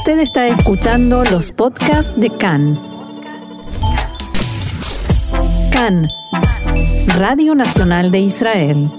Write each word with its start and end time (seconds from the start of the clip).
Usted 0.00 0.20
está 0.20 0.48
escuchando 0.48 1.24
los 1.24 1.52
podcasts 1.52 2.18
de 2.18 2.30
CAN. 2.30 2.80
CAN, 5.70 6.08
Radio 7.18 7.54
Nacional 7.54 8.10
de 8.10 8.20
Israel. 8.20 8.90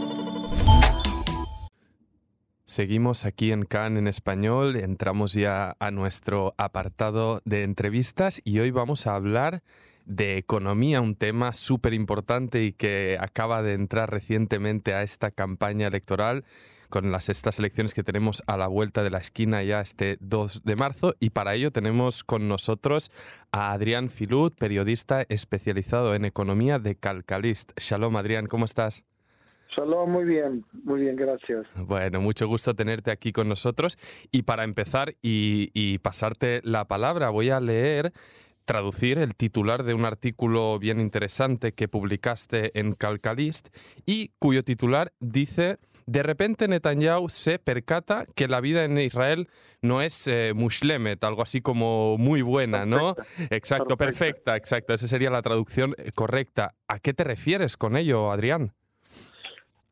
Seguimos 2.65 3.25
aquí 3.25 3.51
en 3.51 3.65
CAN 3.65 3.97
en 3.97 4.07
español, 4.07 4.75
entramos 4.75 5.33
ya 5.33 5.76
a 5.79 5.90
nuestro 5.90 6.53
apartado 6.58 7.42
de 7.46 7.63
entrevistas 7.63 8.40
y 8.44 8.60
hoy 8.60 8.70
vamos 8.70 9.08
a 9.08 9.15
hablar 9.15 9.63
de 10.06 10.38
economía, 10.38 11.02
un 11.02 11.15
tema 11.15 11.54
súper 11.54 11.96
importante 11.96 12.63
y 12.63 12.74
que 12.74 13.18
acaba 13.20 13.63
de 13.63 13.74
entrar 13.74 14.12
recientemente 14.12 14.94
a 14.94 15.02
esta 15.02 15.31
campaña 15.31 15.88
electoral 15.88 16.45
con 16.91 17.12
las, 17.12 17.30
estas 17.30 17.58
elecciones 17.58 17.95
que 17.95 18.03
tenemos 18.03 18.44
a 18.45 18.58
la 18.58 18.67
vuelta 18.67 19.02
de 19.02 19.09
la 19.09 19.17
esquina 19.17 19.63
ya 19.63 19.81
este 19.81 20.17
2 20.20 20.63
de 20.63 20.76
marzo 20.76 21.16
y 21.20 21.31
para 21.31 21.55
ello 21.55 21.72
tenemos 21.72 22.23
con 22.23 22.48
nosotros 22.48 23.09
a 23.52 23.72
Adrián 23.72 24.12
Filut, 24.12 24.55
periodista 24.55 25.23
especializado 25.30 26.14
en 26.14 26.26
economía 26.26 26.77
de 26.77 26.95
Calcalist. 26.95 27.72
Shalom 27.80 28.16
Adrián, 28.17 28.45
¿cómo 28.45 28.66
estás? 28.66 29.04
Shalom, 29.76 30.12
muy 30.12 30.26
bien, 30.26 30.66
muy 30.84 31.02
bien, 31.02 31.16
gracias. 31.16 31.66
Bueno, 31.76 32.22
mucho 32.22 32.45
gusto 32.48 32.76
tenerte 32.76 33.09
aquí 33.09 33.31
con 33.31 33.50
nosotros 33.50 33.98
y 34.31 34.44
para 34.44 34.64
empezar 34.64 35.16
y, 35.23 35.72
y 35.73 35.98
pasarte 35.98 36.62
la 36.64 36.86
palabra 36.86 37.30
voy 37.30 37.50
a 37.50 37.59
leer 37.59 38.14
traducir 38.66 39.17
el 39.17 39.36
titular 39.36 39.84
de 39.84 39.94
un 39.94 40.05
artículo 40.05 40.78
bien 40.78 41.00
interesante 41.00 41.73
que 41.73 41.88
publicaste 41.88 42.78
en 42.80 42.94
Calcalist 42.94 43.70
y 44.05 44.31
cuyo 44.39 44.64
titular 44.64 45.14
dice 45.20 45.78
de 46.05 46.23
repente 46.23 46.68
Netanyahu 46.68 47.30
se 47.30 47.60
percata 47.60 48.26
que 48.36 48.48
la 48.48 48.62
vida 48.62 48.84
en 48.84 48.98
Israel 48.98 49.48
no 49.82 50.02
es 50.02 50.28
eh, 50.28 50.54
mushlemet, 50.55 51.23
algo 51.23 51.42
así 51.42 51.62
como 51.62 52.18
muy 52.18 52.42
buena, 52.42 52.86
¿no? 52.86 53.16
Exacto, 53.50 53.98
perfecta, 53.98 54.56
exacto. 54.56 54.94
Esa 54.94 55.08
sería 55.08 55.30
la 55.30 55.42
traducción 55.42 55.95
eh, 55.98 56.12
correcta. 56.14 56.75
¿A 56.88 57.00
qué 57.00 57.14
te 57.14 57.23
refieres 57.23 57.78
con 57.78 57.98
ello, 57.98 58.31
Adrián? 58.31 58.73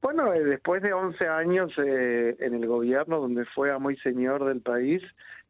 Bueno, 0.01 0.33
eh, 0.33 0.43
después 0.43 0.81
de 0.81 0.93
11 0.93 1.27
años 1.27 1.71
eh, 1.77 2.35
en 2.39 2.53
el 2.53 2.65
gobierno, 2.67 3.19
donde 3.19 3.45
fue 3.45 3.71
amo 3.71 3.91
y 3.91 3.97
señor 3.97 4.45
del 4.45 4.61
país, 4.61 5.03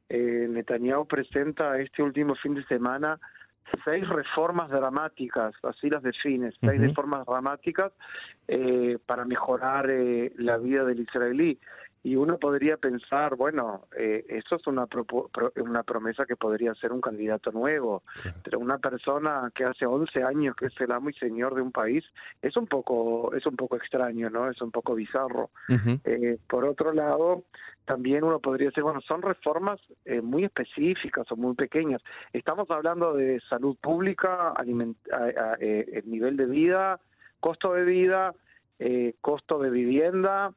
eh, 0.09 0.47
Netanyahu 0.49 1.05
presenta 1.05 1.79
este 1.79 2.01
último 2.01 2.33
fin 2.35 2.55
de 2.55 2.65
semana 2.65 3.19
seis 3.83 4.07
reformas 4.07 4.69
dramáticas, 4.69 5.53
así 5.63 5.89
las 5.89 6.03
define, 6.03 6.51
seis 6.61 6.81
reformas 6.81 7.25
dramáticas 7.25 7.91
eh, 8.47 8.97
para 9.05 9.25
mejorar 9.25 9.89
eh, 9.89 10.31
la 10.37 10.57
vida 10.57 10.83
del 10.83 11.01
israelí. 11.01 11.59
Y 12.01 12.15
uno 12.15 12.37
podría 12.37 12.77
pensar, 12.77 13.35
bueno, 13.35 13.87
eh, 13.97 14.25
eso 14.29 14.55
es 14.55 14.65
una, 14.67 14.85
pro- 14.87 15.05
una 15.57 15.83
promesa 15.83 16.25
que 16.25 16.37
podría 16.37 16.73
ser 16.75 16.93
un 16.93 17.01
candidato 17.01 17.51
nuevo, 17.51 18.03
pero 18.43 18.57
una 18.59 18.77
persona 18.77 19.51
que 19.53 19.65
hace 19.65 19.85
11 19.85 20.23
años 20.23 20.55
que 20.55 20.67
es 20.67 20.81
el 20.81 20.91
amo 20.93 21.09
y 21.09 21.13
señor 21.15 21.55
de 21.55 21.61
un 21.61 21.71
país 21.73 22.05
es 22.41 22.55
un 22.55 22.67
poco 22.67 23.33
es 23.35 23.45
un 23.45 23.57
poco 23.57 23.75
extraño, 23.75 24.29
¿no? 24.29 24.49
Es 24.49 24.61
un 24.61 24.71
poco 24.71 24.95
bizarro. 24.95 25.49
Eh, 26.05 26.37
por 26.47 26.63
otro 26.65 26.93
lado, 26.93 27.43
también 27.85 28.23
uno 28.23 28.39
podría 28.39 28.67
decir, 28.69 28.83
bueno, 28.83 29.01
son 29.01 29.21
reformas 29.21 29.79
eh, 30.05 30.21
muy 30.21 30.45
específicas 30.45 31.29
o 31.31 31.35
muy 31.35 31.55
pequeñas. 31.55 32.01
Estamos 32.31 32.69
hablando 32.71 33.13
de 33.13 33.41
salud 33.49 33.75
pública, 33.81 34.53
aliment- 34.53 34.95
a- 35.11 35.51
a- 35.51 35.57
eh, 35.59 35.85
el 35.93 36.09
nivel 36.09 36.37
de 36.37 36.45
vida, 36.45 36.99
costo 37.41 37.73
de 37.73 37.83
vida, 37.83 38.33
eh, 38.79 39.15
costo 39.19 39.59
de 39.59 39.69
vivienda, 39.69 40.53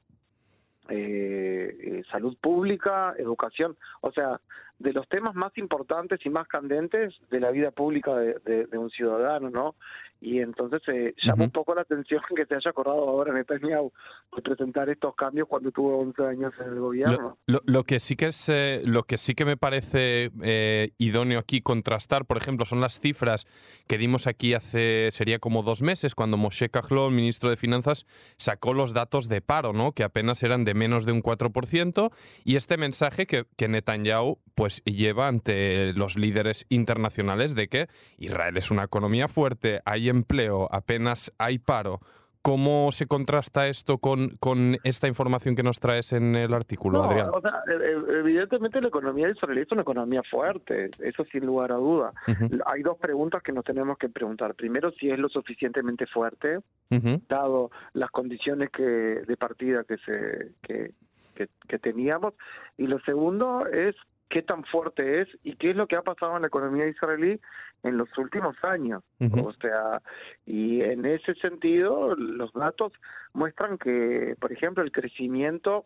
eh, 0.88 1.76
eh, 1.80 2.02
salud 2.10 2.36
pública, 2.40 3.14
educación, 3.18 3.76
o 4.00 4.10
sea, 4.12 4.40
de 4.82 4.92
los 4.92 5.08
temas 5.08 5.34
más 5.34 5.52
importantes 5.56 6.20
y 6.24 6.30
más 6.30 6.48
candentes 6.48 7.14
de 7.30 7.40
la 7.40 7.50
vida 7.50 7.70
pública 7.70 8.14
de, 8.16 8.34
de- 8.44 8.66
de 8.66 8.78
un 8.78 8.90
ciudadano, 8.90 9.50
¿no? 9.50 9.74
Y 10.20 10.38
entonces 10.38 10.80
eh, 10.86 11.14
llama 11.24 11.34
Ujú. 11.34 11.44
un 11.44 11.50
poco 11.50 11.74
la 11.74 11.80
atención 11.82 12.20
que 12.36 12.46
se 12.46 12.54
haya 12.54 12.70
acordado 12.70 13.08
ahora 13.08 13.32
Netanyahu 13.32 13.92
de 14.36 14.42
presentar 14.42 14.88
estos 14.88 15.16
cambios 15.16 15.48
cuando 15.48 15.72
tuvo 15.72 15.98
11 15.98 16.24
años 16.26 16.54
en 16.60 16.68
el 16.72 16.78
gobierno. 16.80 17.38
Lo, 17.46 17.54
lo- 17.58 17.62
lo 17.66 17.82
que 17.84 17.98
sí 17.98 18.14
que 18.14 18.26
es 18.26 18.48
eh, 18.48 18.82
lo 18.84 19.02
que 19.02 19.18
sí 19.18 19.34
que 19.34 19.44
me 19.44 19.56
parece 19.56 20.30
eh, 20.44 20.90
idóneo 20.98 21.40
aquí 21.40 21.60
contrastar, 21.60 22.24
por 22.24 22.36
ejemplo, 22.36 22.64
son 22.64 22.80
las 22.80 23.00
cifras 23.00 23.46
que 23.88 23.98
dimos 23.98 24.26
aquí 24.28 24.54
hace 24.54 25.10
sería 25.10 25.40
como 25.40 25.62
dos 25.64 25.82
meses 25.82 26.14
cuando 26.14 26.36
Moshe 26.36 26.68
Kahlon, 26.68 27.14
ministro 27.16 27.50
de 27.50 27.56
Finanzas, 27.56 28.06
sacó 28.36 28.74
los 28.74 28.94
datos 28.94 29.28
de 29.28 29.40
paro, 29.40 29.72
¿no? 29.72 29.90
Que 29.90 30.04
apenas 30.04 30.42
eran 30.44 30.64
de 30.64 30.74
menos 30.74 31.04
de 31.04 31.12
un 31.12 31.20
4% 31.22 32.10
y 32.44 32.54
este 32.56 32.76
mensaje 32.76 33.26
que, 33.26 33.44
que 33.56 33.66
Netanyahu 33.66 34.38
pues 34.54 34.71
lleva 34.84 35.28
ante 35.28 35.92
los 35.94 36.16
líderes 36.16 36.66
internacionales 36.68 37.54
de 37.54 37.68
que 37.68 37.86
Israel 38.18 38.56
es 38.56 38.70
una 38.70 38.84
economía 38.84 39.28
fuerte, 39.28 39.80
hay 39.84 40.08
empleo, 40.08 40.68
apenas 40.72 41.32
hay 41.38 41.58
paro. 41.58 42.00
¿Cómo 42.44 42.90
se 42.90 43.06
contrasta 43.06 43.68
esto 43.68 43.98
con, 43.98 44.30
con 44.40 44.76
esta 44.82 45.06
información 45.06 45.54
que 45.54 45.62
nos 45.62 45.78
traes 45.78 46.12
en 46.12 46.34
el 46.34 46.52
artículo, 46.54 46.98
No, 46.98 47.04
Adrián? 47.04 47.28
o 47.32 47.40
sea, 47.40 47.62
e- 47.68 47.72
e- 47.72 48.18
evidentemente 48.18 48.80
la 48.80 48.88
economía 48.88 49.30
israelí 49.30 49.60
es 49.60 49.70
una 49.70 49.82
economía 49.82 50.22
fuerte, 50.28 50.90
eso 50.98 51.24
sin 51.30 51.46
lugar 51.46 51.70
a 51.70 51.76
duda. 51.76 52.12
Ujú, 52.26 52.58
Hay 52.66 52.82
dos 52.82 52.98
preguntas 52.98 53.44
que 53.44 53.52
nos 53.52 53.64
tenemos 53.64 53.96
que 53.96 54.08
preguntar. 54.08 54.56
Primero, 54.56 54.90
si 54.98 55.08
es 55.08 55.20
lo 55.20 55.28
suficientemente 55.28 56.04
fuerte, 56.08 56.58
ujú, 56.90 57.22
dado 57.28 57.70
las 57.92 58.10
condiciones 58.10 58.70
que 58.70 58.82
de 58.82 59.36
partida 59.36 59.84
que 59.84 59.98
se 59.98 60.52
que, 60.62 60.94
que, 61.36 61.48
que 61.68 61.78
teníamos 61.78 62.34
y 62.76 62.88
lo 62.88 62.98
segundo 63.02 63.68
es 63.68 63.94
qué 64.32 64.40
tan 64.40 64.64
fuerte 64.64 65.20
es 65.20 65.28
y 65.44 65.56
qué 65.56 65.70
es 65.70 65.76
lo 65.76 65.86
que 65.86 65.94
ha 65.94 66.02
pasado 66.02 66.34
en 66.36 66.42
la 66.42 66.48
economía 66.48 66.88
israelí 66.88 67.38
en 67.82 67.98
los 67.98 68.08
últimos 68.16 68.56
años. 68.64 69.04
O 69.20 69.52
sea 69.52 70.00
y 70.46 70.80
en 70.80 71.04
ese 71.04 71.34
sentido 71.34 72.16
los 72.16 72.50
datos 72.54 72.92
muestran 73.34 73.76
que 73.76 74.34
por 74.40 74.50
ejemplo 74.50 74.82
el 74.82 74.90
crecimiento 74.90 75.84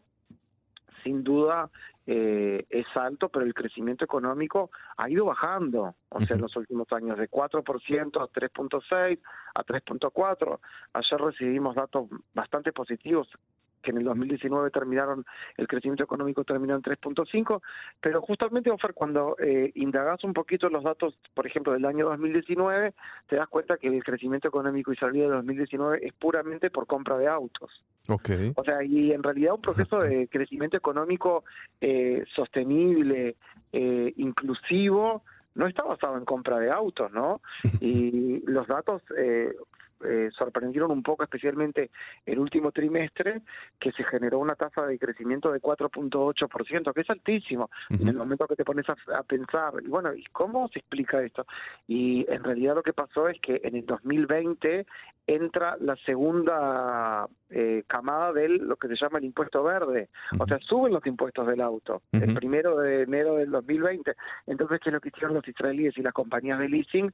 sin 1.02 1.24
duda 1.24 1.70
eh, 2.06 2.64
es 2.70 2.86
alto, 2.94 3.28
pero 3.28 3.44
el 3.44 3.52
crecimiento 3.52 4.04
económico 4.04 4.70
ha 4.96 5.10
ido 5.10 5.24
bajando, 5.24 5.96
o 6.08 6.20
sea, 6.20 6.36
en 6.36 6.42
los 6.42 6.56
últimos 6.56 6.86
años, 6.92 7.18
de 7.18 7.28
4% 7.28 7.62
a 7.62 8.28
3.6, 8.28 9.20
a 9.54 9.64
3.4. 9.64 10.58
Ayer 10.94 11.20
recibimos 11.20 11.74
datos 11.76 12.08
bastante 12.34 12.72
positivos 12.72 13.28
que 13.82 13.90
en 13.90 13.98
el 13.98 14.04
2019 14.04 14.70
terminaron, 14.70 15.24
el 15.56 15.68
crecimiento 15.68 16.04
económico 16.04 16.44
terminó 16.44 16.74
en 16.74 16.82
3.5, 16.82 17.60
pero 18.00 18.20
justamente, 18.20 18.70
Ofer, 18.70 18.94
cuando 18.94 19.36
eh, 19.38 19.70
indagas 19.74 20.24
un 20.24 20.32
poquito 20.32 20.68
los 20.68 20.84
datos, 20.84 21.18
por 21.34 21.46
ejemplo, 21.46 21.72
del 21.72 21.84
año 21.84 22.06
2019, 22.06 22.94
te 23.28 23.36
das 23.36 23.48
cuenta 23.48 23.76
que 23.76 23.88
el 23.88 24.02
crecimiento 24.02 24.48
económico 24.48 24.92
israelí 24.92 25.20
de 25.20 25.28
2019 25.28 26.06
es 26.06 26.12
puramente 26.14 26.70
por 26.70 26.86
compra 26.86 27.16
de 27.18 27.28
autos. 27.28 27.84
Ok. 28.08 28.30
O 28.54 28.64
sea, 28.64 28.82
y 28.82 29.12
en 29.12 29.22
realidad 29.22 29.54
un 29.54 29.62
proceso 29.62 30.00
de 30.00 30.28
crecimiento 30.28 30.76
económico 30.76 31.44
eh, 31.80 32.24
sostenible, 32.34 33.36
eh, 33.72 34.12
inclusivo, 34.16 35.22
no 35.54 35.66
está 35.66 35.82
basado 35.82 36.16
en 36.16 36.24
compra 36.24 36.58
de 36.58 36.70
autos, 36.70 37.10
¿no? 37.12 37.40
Y 37.80 38.42
los 38.46 38.66
datos 38.66 39.02
eh, 39.16 39.54
eh, 40.08 40.30
sorprendieron 40.36 40.90
un 40.90 41.02
poco, 41.02 41.22
especialmente 41.22 41.90
el 42.24 42.38
último 42.38 42.72
trimestre, 42.72 43.42
que 43.80 43.92
se 43.92 44.04
generó 44.04 44.38
una 44.38 44.54
tasa 44.54 44.86
de 44.86 44.98
crecimiento 44.98 45.52
de 45.52 45.60
4.8%, 45.60 46.92
que 46.92 47.00
es 47.00 47.10
altísimo. 47.10 47.70
En 47.90 48.08
el 48.08 48.16
momento 48.16 48.46
que 48.46 48.56
te 48.56 48.64
pones 48.64 48.86
a, 48.88 48.96
a 49.16 49.22
pensar, 49.22 49.74
y 49.82 49.88
bueno, 49.88 50.14
¿y 50.14 50.24
cómo 50.32 50.68
se 50.68 50.80
explica 50.80 51.22
esto? 51.22 51.46
Y 51.86 52.26
en 52.28 52.44
realidad 52.44 52.74
lo 52.74 52.82
que 52.82 52.92
pasó 52.92 53.28
es 53.28 53.40
que 53.40 53.60
en 53.64 53.76
el 53.76 53.86
2020 53.86 54.86
entra 55.26 55.76
la 55.80 55.96
segunda 55.96 57.26
eh, 57.50 57.82
camada 57.86 58.32
de 58.32 58.48
lo 58.48 58.76
que 58.76 58.88
se 58.88 58.96
llama 58.96 59.18
el 59.18 59.24
impuesto 59.24 59.62
verde. 59.62 60.08
O 60.38 60.46
sea, 60.46 60.58
suben 60.60 60.92
los 60.92 61.04
impuestos 61.06 61.46
del 61.46 61.60
auto 61.60 62.02
el 62.12 62.34
primero 62.34 62.78
de 62.78 63.02
enero 63.02 63.36
del 63.36 63.50
2020. 63.50 64.14
Entonces, 64.46 64.80
¿qué 64.82 64.90
es 64.90 64.94
lo 64.94 65.00
que 65.00 65.08
hicieron 65.08 65.34
los 65.34 65.46
israelíes 65.46 65.96
y 65.98 66.02
las 66.02 66.14
compañías 66.14 66.58
de 66.58 66.68
leasing? 66.68 67.12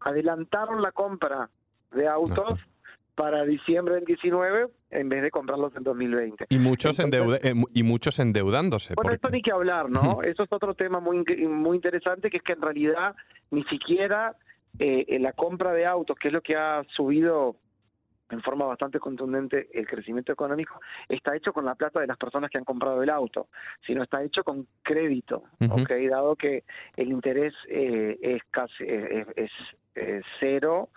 Adelantaron 0.00 0.82
la 0.82 0.92
compra 0.92 1.48
de 1.94 2.08
autos 2.08 2.52
Ajá. 2.54 2.66
para 3.14 3.44
diciembre 3.44 3.96
del 3.96 4.04
19 4.04 4.68
en 4.90 5.08
vez 5.08 5.22
de 5.22 5.30
comprarlos 5.30 5.74
en 5.76 5.82
2020. 5.84 6.46
Y 6.50 6.58
muchos, 6.58 6.98
Entonces- 6.98 7.40
eh, 7.44 7.54
y 7.74 7.82
muchos 7.82 8.18
endeudándose. 8.18 8.94
Bueno, 8.94 9.02
porque- 9.10 9.14
esto 9.16 9.30
ni 9.30 9.42
que 9.42 9.52
hablar, 9.52 9.88
¿no? 9.90 10.22
Eso 10.22 10.42
es 10.42 10.52
otro 10.52 10.74
tema 10.74 11.00
muy 11.00 11.24
muy 11.48 11.76
interesante, 11.76 12.30
que 12.30 12.38
es 12.38 12.42
que 12.42 12.52
en 12.52 12.62
realidad 12.62 13.14
ni 13.50 13.62
siquiera 13.64 14.36
eh, 14.78 15.04
en 15.08 15.22
la 15.22 15.34
compra 15.34 15.72
de 15.72 15.84
autos, 15.84 16.16
que 16.18 16.28
es 16.28 16.34
lo 16.34 16.40
que 16.40 16.56
ha 16.56 16.82
subido 16.96 17.56
en 18.30 18.40
forma 18.40 18.64
bastante 18.64 18.98
contundente 18.98 19.68
el 19.74 19.86
crecimiento 19.86 20.32
económico, 20.32 20.80
está 21.10 21.36
hecho 21.36 21.52
con 21.52 21.66
la 21.66 21.74
plata 21.74 22.00
de 22.00 22.06
las 22.06 22.16
personas 22.16 22.50
que 22.50 22.56
han 22.56 22.64
comprado 22.64 23.02
el 23.02 23.10
auto, 23.10 23.48
sino 23.86 24.02
está 24.02 24.22
hecho 24.22 24.42
con 24.42 24.66
crédito, 24.82 25.42
Ujú. 25.60 25.82
¿ok? 25.82 25.90
Dado 26.08 26.36
que 26.36 26.64
el 26.96 27.12
interés 27.12 27.52
eh, 27.68 28.16
es 28.22 28.40
casi 28.50 28.84
es, 28.84 29.26
es- 29.36 29.50
es 29.94 30.24
cero 30.40 30.88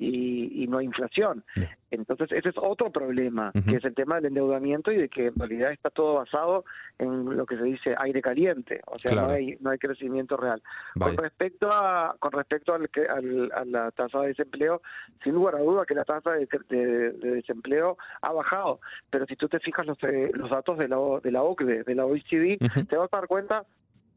y, 0.00 0.66
no 0.68 0.78
hay 0.78 0.86
inflación. 0.86 1.44
Entonces, 1.90 2.30
ese 2.32 2.50
es 2.50 2.54
otro 2.56 2.90
problema, 2.90 3.52
que 3.68 3.76
es 3.76 3.84
el 3.84 3.94
tema 3.94 4.16
del 4.16 4.26
endeudamiento 4.26 4.92
y 4.92 4.96
de 4.96 5.08
que 5.08 5.26
en 5.26 5.34
realidad 5.34 5.72
está 5.72 5.90
todo 5.90 6.14
basado 6.14 6.64
en 6.98 7.36
lo 7.36 7.44
que 7.44 7.56
se 7.56 7.64
dice 7.64 7.94
aire 7.98 8.22
caliente, 8.22 8.80
o 8.86 8.96
sea, 8.98 9.12
no, 9.12 9.30
hay, 9.30 9.56
no 9.60 9.70
hay 9.70 9.78
crecimiento 9.78 10.36
real. 10.36 10.62
Con 10.98 11.16
respecto 11.16 11.72
a 11.72 12.16
con 12.18 12.32
respecto 12.32 12.72
al, 12.72 12.88
al, 13.08 13.52
a 13.52 13.64
la 13.64 13.90
tasa 13.90 14.20
de 14.20 14.28
desempleo, 14.28 14.80
sin 15.22 15.34
lugar 15.34 15.56
a 15.56 15.60
duda 15.60 15.84
que 15.84 15.94
la 15.94 16.04
tasa 16.04 16.32
de, 16.32 17.12
desempleo 17.20 17.98
ha 18.22 18.32
bajado, 18.32 18.80
pero 19.10 19.26
si 19.26 19.36
tú 19.36 19.48
te 19.48 19.60
fijas 19.60 19.86
los, 19.86 19.98
eh, 20.04 20.30
los 20.32 20.50
datos 20.50 20.78
de 20.78 20.88
la, 20.88 20.96
de 21.22 21.32
la 21.32 21.42
OCDE, 21.42 21.82
de 21.82 21.94
la 21.94 22.06
OECD, 22.06 22.58
te 22.88 22.96
vas 22.96 23.12
a 23.12 23.16
dar 23.16 23.26
cuenta 23.26 23.64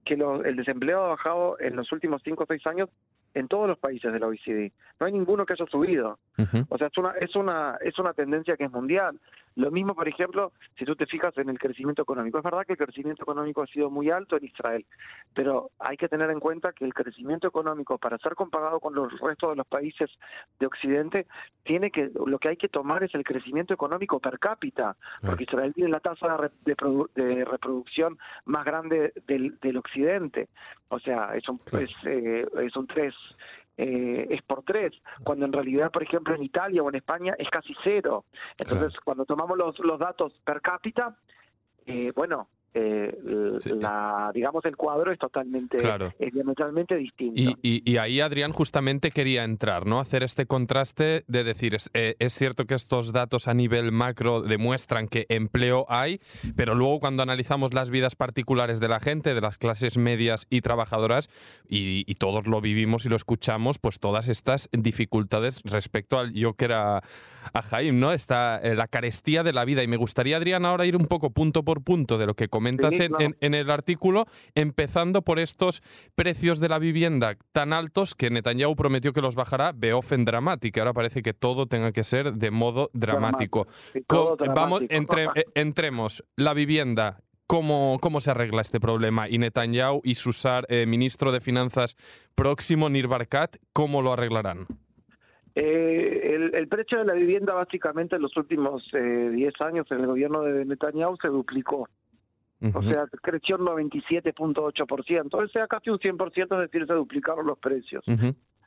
que 0.05 0.15
el 0.15 0.55
desempleo 0.55 1.05
ha 1.05 1.09
bajado 1.09 1.59
en 1.59 1.75
los 1.75 1.91
últimos 1.91 2.21
cinco 2.23 2.43
o 2.43 2.47
seis 2.47 2.65
años 2.67 2.89
en 3.33 3.47
todos 3.47 3.67
los 3.67 3.77
países 3.77 4.11
de 4.11 4.19
la 4.19 4.27
OECD. 4.27 4.71
No 4.99 5.05
hay 5.05 5.11
ninguno 5.11 5.45
que 5.45 5.53
haya 5.53 5.65
subido. 5.65 6.19
O 6.69 6.77
sea, 6.77 6.87
es 6.87 6.97
una, 6.97 7.11
es, 7.19 7.35
una, 7.35 7.77
es 7.81 7.97
una 7.99 8.13
tendencia 8.13 8.55
que 8.57 8.65
es 8.65 8.71
mundial. 8.71 9.19
Lo 9.55 9.71
mismo, 9.71 9.93
por 9.93 10.07
ejemplo, 10.07 10.51
si 10.77 10.85
tú 10.85 10.95
te 10.95 11.05
fijas 11.05 11.37
en 11.37 11.49
el 11.49 11.59
crecimiento 11.59 12.01
económico. 12.01 12.37
Es 12.37 12.43
verdad 12.43 12.65
que 12.65 12.73
el 12.73 12.79
crecimiento 12.79 13.23
económico 13.23 13.61
ha 13.61 13.67
sido 13.67 13.89
muy 13.89 14.09
alto 14.09 14.37
en 14.37 14.45
Israel, 14.45 14.85
pero 15.33 15.69
hay 15.79 15.97
que 15.97 16.09
tener 16.09 16.29
en 16.29 16.39
cuenta 16.39 16.73
que 16.73 16.85
el 16.85 16.93
crecimiento 16.93 17.47
económico, 17.47 17.97
para 17.97 18.17
ser 18.17 18.35
comparado 18.35 18.79
con 18.79 18.95
los 18.95 19.19
restos 19.19 19.51
de 19.51 19.55
los 19.55 19.67
países 19.67 20.09
de 20.59 20.65
Occidente, 20.65 21.27
tiene 21.63 21.91
que 21.91 22.11
lo 22.25 22.39
que 22.39 22.49
hay 22.49 22.57
que 22.57 22.69
tomar 22.69 23.03
es 23.03 23.13
el 23.15 23.23
crecimiento 23.23 23.73
económico 23.73 24.19
per 24.19 24.39
cápita, 24.39 24.95
porque 25.25 25.43
Israel 25.43 25.73
tiene 25.73 25.89
la 25.89 25.99
tasa 25.99 26.37
de, 26.65 27.45
reproducción 27.45 28.17
más 28.45 28.65
grande 28.65 29.13
del, 29.27 29.59
del 29.59 29.77
Occidente. 29.77 30.49
O 30.89 30.99
sea, 30.99 31.35
es 31.35 31.47
un, 31.49 31.59
es, 31.79 31.91
eh, 32.05 32.45
es 32.61 32.75
un 32.75 32.87
3 32.87 33.13
eh, 33.77 34.27
es 34.29 34.41
por 34.43 34.63
tres, 34.63 34.93
cuando 35.23 35.45
en 35.45 35.53
realidad, 35.53 35.91
por 35.91 36.03
ejemplo, 36.03 36.35
en 36.35 36.43
Italia 36.43 36.83
o 36.83 36.89
en 36.89 36.95
España 36.95 37.35
es 37.37 37.49
casi 37.49 37.73
cero. 37.83 38.25
Entonces, 38.57 38.99
cuando 39.03 39.25
tomamos 39.25 39.57
los, 39.57 39.79
los 39.79 39.99
datos 39.99 40.33
per 40.43 40.61
cápita, 40.61 41.17
eh, 41.85 42.11
bueno, 42.15 42.47
eh, 42.73 43.15
la, 43.79 44.31
digamos, 44.33 44.65
el 44.65 44.75
cuadro 44.75 45.11
es 45.11 45.19
totalmente, 45.19 45.77
diametralmente 46.31 46.95
distinto. 46.95 47.57
Y, 47.61 47.97
ahí 47.97 48.19
Adrián 48.19 48.51
justamente 48.51 49.11
quería 49.11 49.43
entrar, 49.43 49.85
¿no? 49.85 49.99
Hacer 49.99 50.23
este 50.23 50.45
contraste 50.45 51.23
de 51.27 51.43
decir, 51.43 51.75
es, 51.75 51.89
eh, 51.93 52.15
es, 52.19 52.33
cierto 52.33 52.65
que 52.65 52.73
estos 52.73 53.13
datos 53.13 53.47
a 53.47 53.53
nivel 53.53 53.91
macro 53.91 54.41
demuestran 54.41 55.07
que 55.07 55.25
empleo 55.29 55.85
hay, 55.89 56.19
pero 56.55 56.73
luego 56.73 56.99
cuando 56.99 57.23
analizamos 57.23 57.73
las 57.73 57.91
vidas 57.91 58.15
particulares 58.15 58.79
de 58.79 58.87
la 58.87 58.99
gente, 58.99 59.35
de 59.35 59.41
las 59.41 59.57
clases 59.57 59.97
medias 59.97 60.47
y 60.49 60.61
trabajadoras, 60.61 61.29
y, 61.69 62.03
todos 62.15 62.47
lo 62.47 62.61
vivimos 62.61 63.05
y 63.05 63.09
lo 63.09 63.15
escuchamos, 63.15 63.79
pues 63.79 63.99
todas 63.99 64.29
estas 64.29 64.69
dificultades 64.71 65.61
respecto 65.65 66.19
al 66.19 66.33
yo 66.33 66.53
que 66.53 66.65
era 66.65 67.01
a 67.53 67.61
Jaime, 67.61 67.99
¿no? 67.99 68.11
Está 68.11 68.59
eh, 68.63 68.75
la 68.75 68.87
carestía 68.87 69.43
de 69.43 69.51
la 69.51 69.65
vida. 69.65 69.83
Y 69.83 69.87
me 69.87 69.97
gustaría, 69.97 70.37
Adrián, 70.37 70.65
ahora 70.65 70.85
ir 70.85 70.95
un 70.95 71.05
poco 71.05 71.31
punto 71.31 71.63
por 71.63 71.83
punto 71.83 72.17
de 72.17 72.25
lo 72.25 72.35
que 72.35 72.47
comentas 72.63 72.97
en, 72.97 73.53
el 73.53 73.69
artículo, 73.69 74.25
empezando 74.55 75.21
por 75.21 75.37
estos 75.37 75.81
precios 76.15 76.61
de 76.61 76.69
la 76.69 76.79
vivienda 76.79 77.35
tan 77.51 77.73
altos 77.73 78.15
que 78.15 78.29
Netanyahu 78.29 78.73
prometió 78.75 79.11
que 79.11 79.19
los 79.19 79.35
bajará, 79.35 79.73
Beofen 79.75 80.23
dramática. 80.23 80.79
Ahora 80.79 80.93
parece 80.93 81.21
que 81.21 81.33
todo 81.33 81.65
tenga 81.65 81.91
que 81.91 82.05
ser 82.05 82.33
de 82.33 82.51
modo 82.51 82.89
dramático. 82.93 83.67
Vamos, 84.55 84.83
entre, 84.87 85.25
eh, 85.35 85.45
entremos. 85.55 86.23
La 86.37 86.53
vivienda, 86.53 87.19
¿Cómo, 87.47 87.97
¿Cómo, 88.01 88.21
se 88.21 88.31
arregla 88.31 88.61
este 88.61 88.79
problema? 88.79 89.27
Y 89.27 89.37
Netanyahu 89.37 89.99
y 90.05 90.15
Susar, 90.15 90.65
eh, 90.69 90.85
ministro 90.85 91.33
de 91.33 91.41
Finanzas 91.41 91.97
próximo, 92.33 92.89
Nir 92.89 93.07
Barkat, 93.07 93.57
¿cómo 93.73 94.01
lo 94.01 94.13
arreglarán? 94.13 94.65
Eh, 95.55 96.49
el, 96.53 96.67
precio 96.67 96.97
de 96.99 97.05
la 97.05 97.13
vivienda 97.13 97.53
básicamente 97.53 98.15
en 98.15 98.23
los 98.23 98.35
últimos 98.37 98.83
10 98.91 99.53
años 99.61 99.85
en 99.91 99.99
el 99.99 100.07
gobierno 100.07 100.41
de 100.41 100.65
Netanyahu 100.65 101.17
se 101.17 101.27
duplicó. 101.27 101.87
O 102.73 102.81
sea, 102.81 103.05
creció 103.21 103.57
un 103.57 103.65
97.8%, 103.65 105.33
o 105.33 105.47
sea, 105.49 105.67
casi 105.67 105.89
un 105.89 105.99
100%, 105.99 106.43
es 106.43 106.71
decir, 106.71 106.87
se 106.87 106.93
duplicaron 106.93 107.45
los 107.45 107.57
precios. 107.59 108.03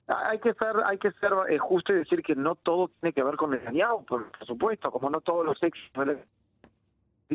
Hay 0.08 0.38
que 0.38 0.54
ser, 0.54 0.76
hay 0.84 0.98
que 0.98 1.10
ser 1.12 1.32
eh, 1.48 1.58
justo 1.58 1.92
y 1.92 1.96
decir 1.96 2.22
que 2.22 2.36
no 2.36 2.54
todo 2.54 2.90
tiene 3.00 3.12
que 3.12 3.24
ver 3.24 3.36
con 3.36 3.50
Netanyahu, 3.50 4.04
por, 4.04 4.30
por 4.30 4.46
supuesto, 4.46 4.90
como 4.92 5.10
no 5.10 5.20
todos 5.20 5.44
los 5.44 5.60
éxitos 5.62 6.18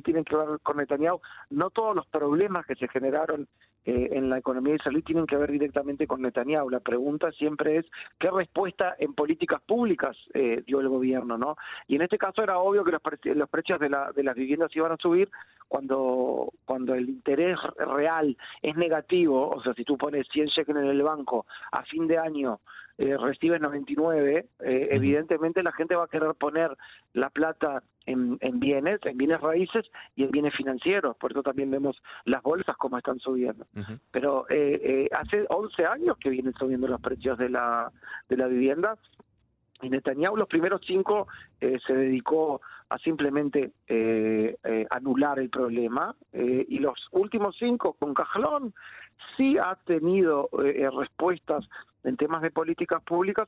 tienen 0.01 0.23
que 0.23 0.37
ver 0.37 0.59
con 0.63 0.77
Netanyahu, 0.77 1.19
no 1.49 1.69
todos 1.69 1.95
los 1.95 2.05
problemas 2.07 2.65
que 2.65 2.75
se 2.75 2.87
generaron 2.87 3.47
eh, 3.85 4.09
en 4.11 4.29
la 4.29 4.37
economía 4.37 4.75
israelí 4.75 5.01
tienen 5.01 5.25
que 5.25 5.37
ver 5.37 5.51
directamente 5.51 6.05
con 6.05 6.21
Netanyahu. 6.21 6.69
La 6.69 6.79
pregunta 6.79 7.31
siempre 7.31 7.77
es 7.77 7.85
qué 8.19 8.29
respuesta 8.29 8.95
en 8.99 9.13
políticas 9.13 9.61
públicas 9.61 10.15
eh, 10.33 10.63
dio 10.65 10.79
el 10.79 10.89
gobierno, 10.89 11.37
¿no? 11.37 11.55
Y 11.87 11.95
en 11.95 12.03
este 12.03 12.17
caso 12.17 12.43
era 12.43 12.59
obvio 12.59 12.83
que 12.83 12.91
los, 12.91 13.49
precios 13.49 13.79
de, 13.79 13.89
la, 13.89 14.11
de 14.11 14.23
las 14.23 14.35
viviendas 14.35 14.75
iban 14.75 14.91
a 14.91 14.97
subir 14.97 15.29
cuando 15.67 16.51
cuando 16.65 16.93
el 16.93 17.09
interés 17.09 17.57
real 17.77 18.37
es 18.61 18.75
negativo, 18.75 19.49
o 19.49 19.61
sea, 19.63 19.73
si 19.73 19.83
tú 19.83 19.97
pones 19.97 20.27
100 20.31 20.47
shekels 20.47 20.79
en 20.79 20.85
el 20.85 21.01
banco 21.01 21.45
a 21.71 21.83
fin 21.83 22.07
de 22.07 22.17
año 22.17 22.59
eh, 23.01 23.17
recibe 23.17 23.57
99, 23.57 24.45
eh, 24.59 24.87
evidentemente 24.91 25.63
la 25.63 25.71
gente 25.71 25.95
va 25.95 26.03
a 26.03 26.07
querer 26.07 26.35
poner 26.35 26.77
la 27.13 27.31
plata 27.31 27.81
en, 28.05 28.37
bienes, 28.59 28.99
en 29.05 29.17
bienes 29.17 29.41
raíces 29.41 29.89
y 30.15 30.23
en 30.23 30.29
bienes 30.29 30.55
financieros. 30.55 31.17
Por 31.17 31.31
eso 31.31 31.41
también 31.41 31.71
vemos 31.71 31.99
las 32.25 32.43
bolsas 32.43 32.77
como 32.77 32.99
están 32.99 33.17
subiendo. 33.19 33.65
Pero 34.11 34.45
eh, 34.49 34.79
eh 34.83 35.09
hace 35.17 35.47
11 35.49 35.83
años 35.83 36.17
que 36.19 36.29
vienen 36.29 36.53
subiendo 36.53 36.87
los 36.87 37.01
precios 37.01 37.39
de 37.39 37.49
la, 37.49 37.91
de 38.29 38.37
la 38.37 38.45
vivienda. 38.45 38.95
Y 39.81 39.89
Netanyahu 39.89 40.37
los 40.37 40.47
primeros 40.47 40.81
cinco 40.85 41.27
eh, 41.59 41.79
se 41.87 41.93
dedicó 41.95 42.61
a 42.89 42.99
simplemente 42.99 43.71
eh, 43.87 44.55
anular 44.91 45.39
el 45.39 45.49
problema 45.49 46.15
y 46.33 46.77
los 46.77 47.07
últimos 47.11 47.55
cinco 47.57 47.93
con 47.93 48.13
Cajlón 48.13 48.75
sí 49.37 49.57
ha 49.57 49.75
tenido 49.85 50.49
respuestas 50.51 51.67
en 52.03 52.17
temas 52.17 52.41
de 52.41 52.51
políticas 52.51 53.01
públicas, 53.03 53.47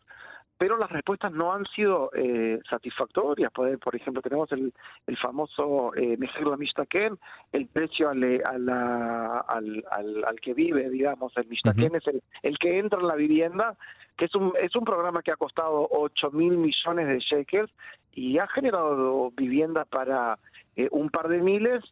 pero 0.58 0.78
las 0.78 0.92
respuestas 0.92 1.32
no 1.32 1.52
han 1.52 1.66
sido 1.76 2.12
eh, 2.14 2.60
satisfactorias. 2.70 3.52
Por, 3.52 3.78
por, 3.80 3.96
ejemplo, 3.96 4.22
tenemos 4.22 4.52
el, 4.52 4.74
el 5.08 5.18
famoso 5.18 5.94
eh, 5.96 6.18
Mishtaken, 6.18 7.18
el 7.52 7.68
precio 7.68 8.10
al, 8.10 8.24
al, 8.46 8.70
al, 8.70 10.24
al, 10.26 10.40
que 10.42 10.54
vive, 10.54 10.90
digamos, 10.90 11.36
el 11.38 11.48
Mishtaken 11.48 11.96
es 11.96 12.08
el, 12.08 12.22
el 12.44 12.58
que 12.60 12.80
entra 12.80 13.00
en 13.00 13.08
la 13.08 13.16
vivienda, 13.16 13.76
que 14.18 14.26
es 14.26 14.36
un, 14.36 14.54
es 14.62 14.76
un 14.76 14.86
programa 14.86 15.24
que 15.24 15.32
ha 15.32 15.38
costado 15.38 15.88
8 15.92 16.32
mil 16.32 16.58
millones 16.58 17.08
de 17.08 17.20
shekels 17.20 17.72
y 18.14 18.38
ha 18.38 18.48
generado 18.48 19.32
vivienda 19.32 19.86
para 19.86 20.38
eh, 20.76 20.88
un 20.92 21.10
par 21.10 21.28
de 21.28 21.42
miles, 21.42 21.84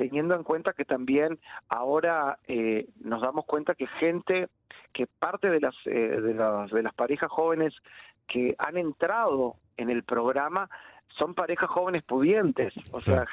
teniendo 0.00 0.34
en 0.34 0.44
cuenta 0.44 0.72
que 0.72 0.86
también 0.86 1.38
ahora 1.68 2.38
eh, 2.48 2.86
nos 3.00 3.20
damos 3.20 3.44
cuenta 3.44 3.74
que 3.74 3.86
gente 3.86 4.48
que 4.94 5.06
parte 5.06 5.50
de 5.50 5.60
las, 5.60 5.74
eh, 5.84 5.92
de 6.22 6.32
las 6.32 6.70
de 6.70 6.82
las 6.82 6.94
parejas 6.94 7.30
jóvenes 7.30 7.74
que 8.26 8.54
han 8.56 8.78
entrado 8.78 9.56
en 9.76 9.90
el 9.90 10.02
programa 10.02 10.70
son 11.18 11.34
parejas 11.34 11.68
jóvenes 11.68 12.02
pudientes, 12.02 12.72
o 12.92 13.02
sea, 13.02 13.26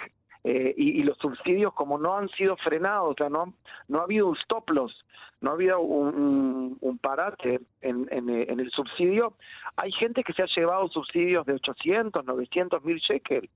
eh, 0.43 0.73
y, 0.77 1.03
los 1.03 1.17
subsidios 1.17 1.73
como 1.73 1.97
no 1.97 2.17
han 2.17 2.29
sido 2.29 2.55
frenados, 2.57 3.11
o 3.11 3.15
sea, 3.17 3.29
no, 3.29 3.53
no 3.87 3.99
ha 3.99 4.03
habido 4.03 4.27
un 4.27 4.37
stop 4.37 4.69
loss, 4.69 5.05
no 5.41 5.51
ha 5.51 5.53
habido 5.53 5.79
un, 5.79 6.77
un, 6.79 6.97
parate 6.97 7.59
en, 7.81 8.07
en, 8.11 8.59
el 8.59 8.71
subsidio, 8.71 9.33
hay 9.75 9.91
gente 9.91 10.23
que 10.23 10.33
se 10.33 10.41
ha 10.41 10.47
llevado 10.55 10.87
subsidios 10.87 11.45
de 11.45 11.53
800, 11.53 12.25
900 12.25 12.83
mil 12.83 12.97
shekels, 12.97 13.49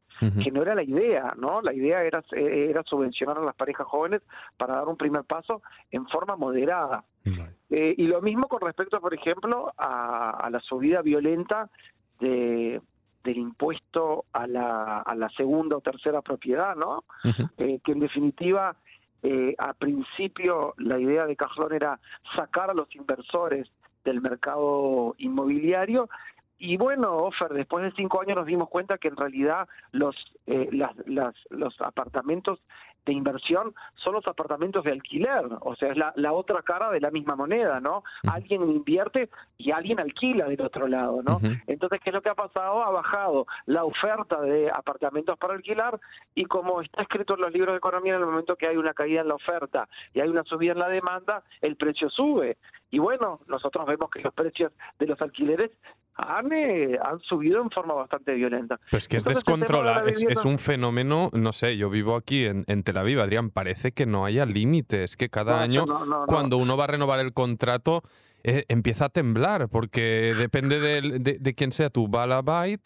que 0.43 0.51
no 0.51 0.61
era 0.61 0.75
la 0.75 0.83
idea, 0.83 1.33
¿no? 1.37 1.61
La 1.61 1.73
idea 1.73 2.03
era, 2.03 2.23
era 2.31 2.83
subvencionar 2.83 3.39
a 3.39 3.41
las 3.41 3.55
parejas 3.55 3.87
jóvenes 3.87 4.21
para 4.57 4.75
dar 4.75 4.87
un 4.87 4.97
primer 4.97 5.23
paso 5.23 5.63
en 5.89 6.07
forma 6.07 6.35
moderada. 6.35 7.03
Eh, 7.69 7.95
y 7.97 8.03
lo 8.03 8.21
mismo 8.21 8.47
con 8.47 8.61
respecto, 8.61 8.99
por 8.99 9.13
ejemplo, 9.13 9.73
a, 9.77 10.49
la 10.51 10.59
subida 10.59 11.01
violenta 11.01 11.69
de, 12.19 12.81
del 13.23 13.37
impuesto 13.37 14.25
a 14.33 14.47
la, 14.47 14.99
a 14.99 15.15
la 15.15 15.29
segunda 15.29 15.77
o 15.77 15.81
tercera 15.81 16.21
propiedad, 16.21 16.75
¿no? 16.75 17.03
Eh, 17.57 17.79
que 17.83 17.91
en 17.91 17.99
definitiva, 17.99 18.75
eh, 19.23 19.55
a 19.57 19.73
principio 19.73 20.73
la 20.77 20.99
idea 20.99 21.25
de 21.25 21.35
Cajón 21.35 21.73
era 21.73 21.99
sacar 22.35 22.69
a 22.69 22.73
los 22.73 22.93
inversores 22.95 23.69
del 24.03 24.21
mercado 24.21 25.15
inmobiliario 25.19 26.09
y 26.63 26.77
bueno, 26.77 27.17
Ofer, 27.17 27.49
después 27.53 27.83
de 27.83 27.91
cinco 27.93 28.21
años 28.21 28.37
nos 28.37 28.45
dimos 28.45 28.69
cuenta 28.69 28.99
que 28.99 29.07
en 29.07 29.15
realidad 29.15 29.67
los, 29.91 30.15
eh, 30.45 30.69
las, 30.71 30.91
las, 31.07 31.33
los 31.49 31.81
apartamentos 31.81 32.59
de 33.05 33.13
inversión 33.13 33.73
son 33.95 34.13
los 34.13 34.27
apartamentos 34.27 34.83
de 34.83 34.91
alquiler, 34.91 35.45
o 35.61 35.75
sea, 35.75 35.91
es 35.91 35.97
la, 35.97 36.13
la 36.15 36.33
otra 36.33 36.61
cara 36.61 36.91
de 36.91 36.99
la 36.99 37.11
misma 37.11 37.35
moneda, 37.35 37.79
¿no? 37.79 38.03
Alguien 38.31 38.63
invierte 38.63 39.29
y 39.57 39.71
alguien 39.71 39.99
alquila 39.99 40.45
del 40.45 40.61
otro 40.61 40.87
lado, 40.87 41.21
¿no? 41.23 41.39
Entonces, 41.67 41.99
¿qué 42.03 42.09
es 42.09 42.13
lo 42.13 42.21
que 42.21 42.29
ha 42.29 42.35
pasado? 42.35 42.83
Ha 42.83 42.91
bajado 42.91 43.47
la 43.65 43.83
oferta 43.83 44.41
de 44.41 44.69
apartamentos 44.69 45.37
para 45.37 45.53
alquilar 45.53 45.99
y 46.35 46.45
como 46.45 46.81
está 46.81 47.01
escrito 47.01 47.35
en 47.35 47.41
los 47.41 47.51
libros 47.51 47.73
de 47.73 47.77
economía, 47.77 48.15
en 48.15 48.21
el 48.21 48.27
momento 48.27 48.55
que 48.55 48.67
hay 48.67 48.77
una 48.77 48.93
caída 48.93 49.21
en 49.21 49.27
la 49.27 49.35
oferta 49.35 49.87
y 50.13 50.19
hay 50.19 50.29
una 50.29 50.43
subida 50.43 50.73
en 50.73 50.79
la 50.79 50.89
demanda, 50.89 51.43
el 51.61 51.75
precio 51.75 52.09
sube. 52.09 52.57
Y 52.91 52.99
bueno, 52.99 53.39
nosotros 53.47 53.85
vemos 53.87 54.09
que 54.11 54.19
los 54.19 54.33
precios 54.33 54.73
de 54.99 55.07
los 55.07 55.19
alquileres 55.21 55.71
han, 56.15 56.51
eh, 56.51 56.99
han 57.01 57.19
subido 57.21 57.61
en 57.61 57.69
forma 57.69 57.93
bastante 57.93 58.33
violenta. 58.33 58.77
Pero 58.91 58.97
es 58.97 59.07
que 59.07 59.17
es 59.17 59.23
descontrolado, 59.23 60.07
es, 60.07 60.45
un 60.45 60.59
fenómeno, 60.59 61.29
no 61.33 61.53
sé, 61.53 61.77
yo 61.77 61.89
vivo 61.89 62.17
aquí 62.17 62.45
en, 62.45 62.83
Tel 62.83 62.97
Aviv, 62.97 63.21
Adrián, 63.21 63.49
parece 63.49 63.93
que 63.93 64.05
no 64.05 64.25
haya 64.25 64.45
límites, 64.45 65.15
que 65.15 65.29
cada 65.29 65.61
año 65.61 65.85
cuando 66.27 66.57
uno 66.57 66.75
va 66.75 66.83
a 66.83 66.87
renovar 66.87 67.21
el 67.21 67.33
contrato 67.33 68.03
eh, 68.43 68.65
empieza 68.67 69.05
a 69.05 69.09
temblar, 69.09 69.69
porque 69.69 70.33
depende 70.37 70.79
de, 70.79 71.37
de, 71.39 71.53
quién 71.53 71.71
sea 71.71 71.89
tu 71.89 72.07
balabait, 72.07 72.81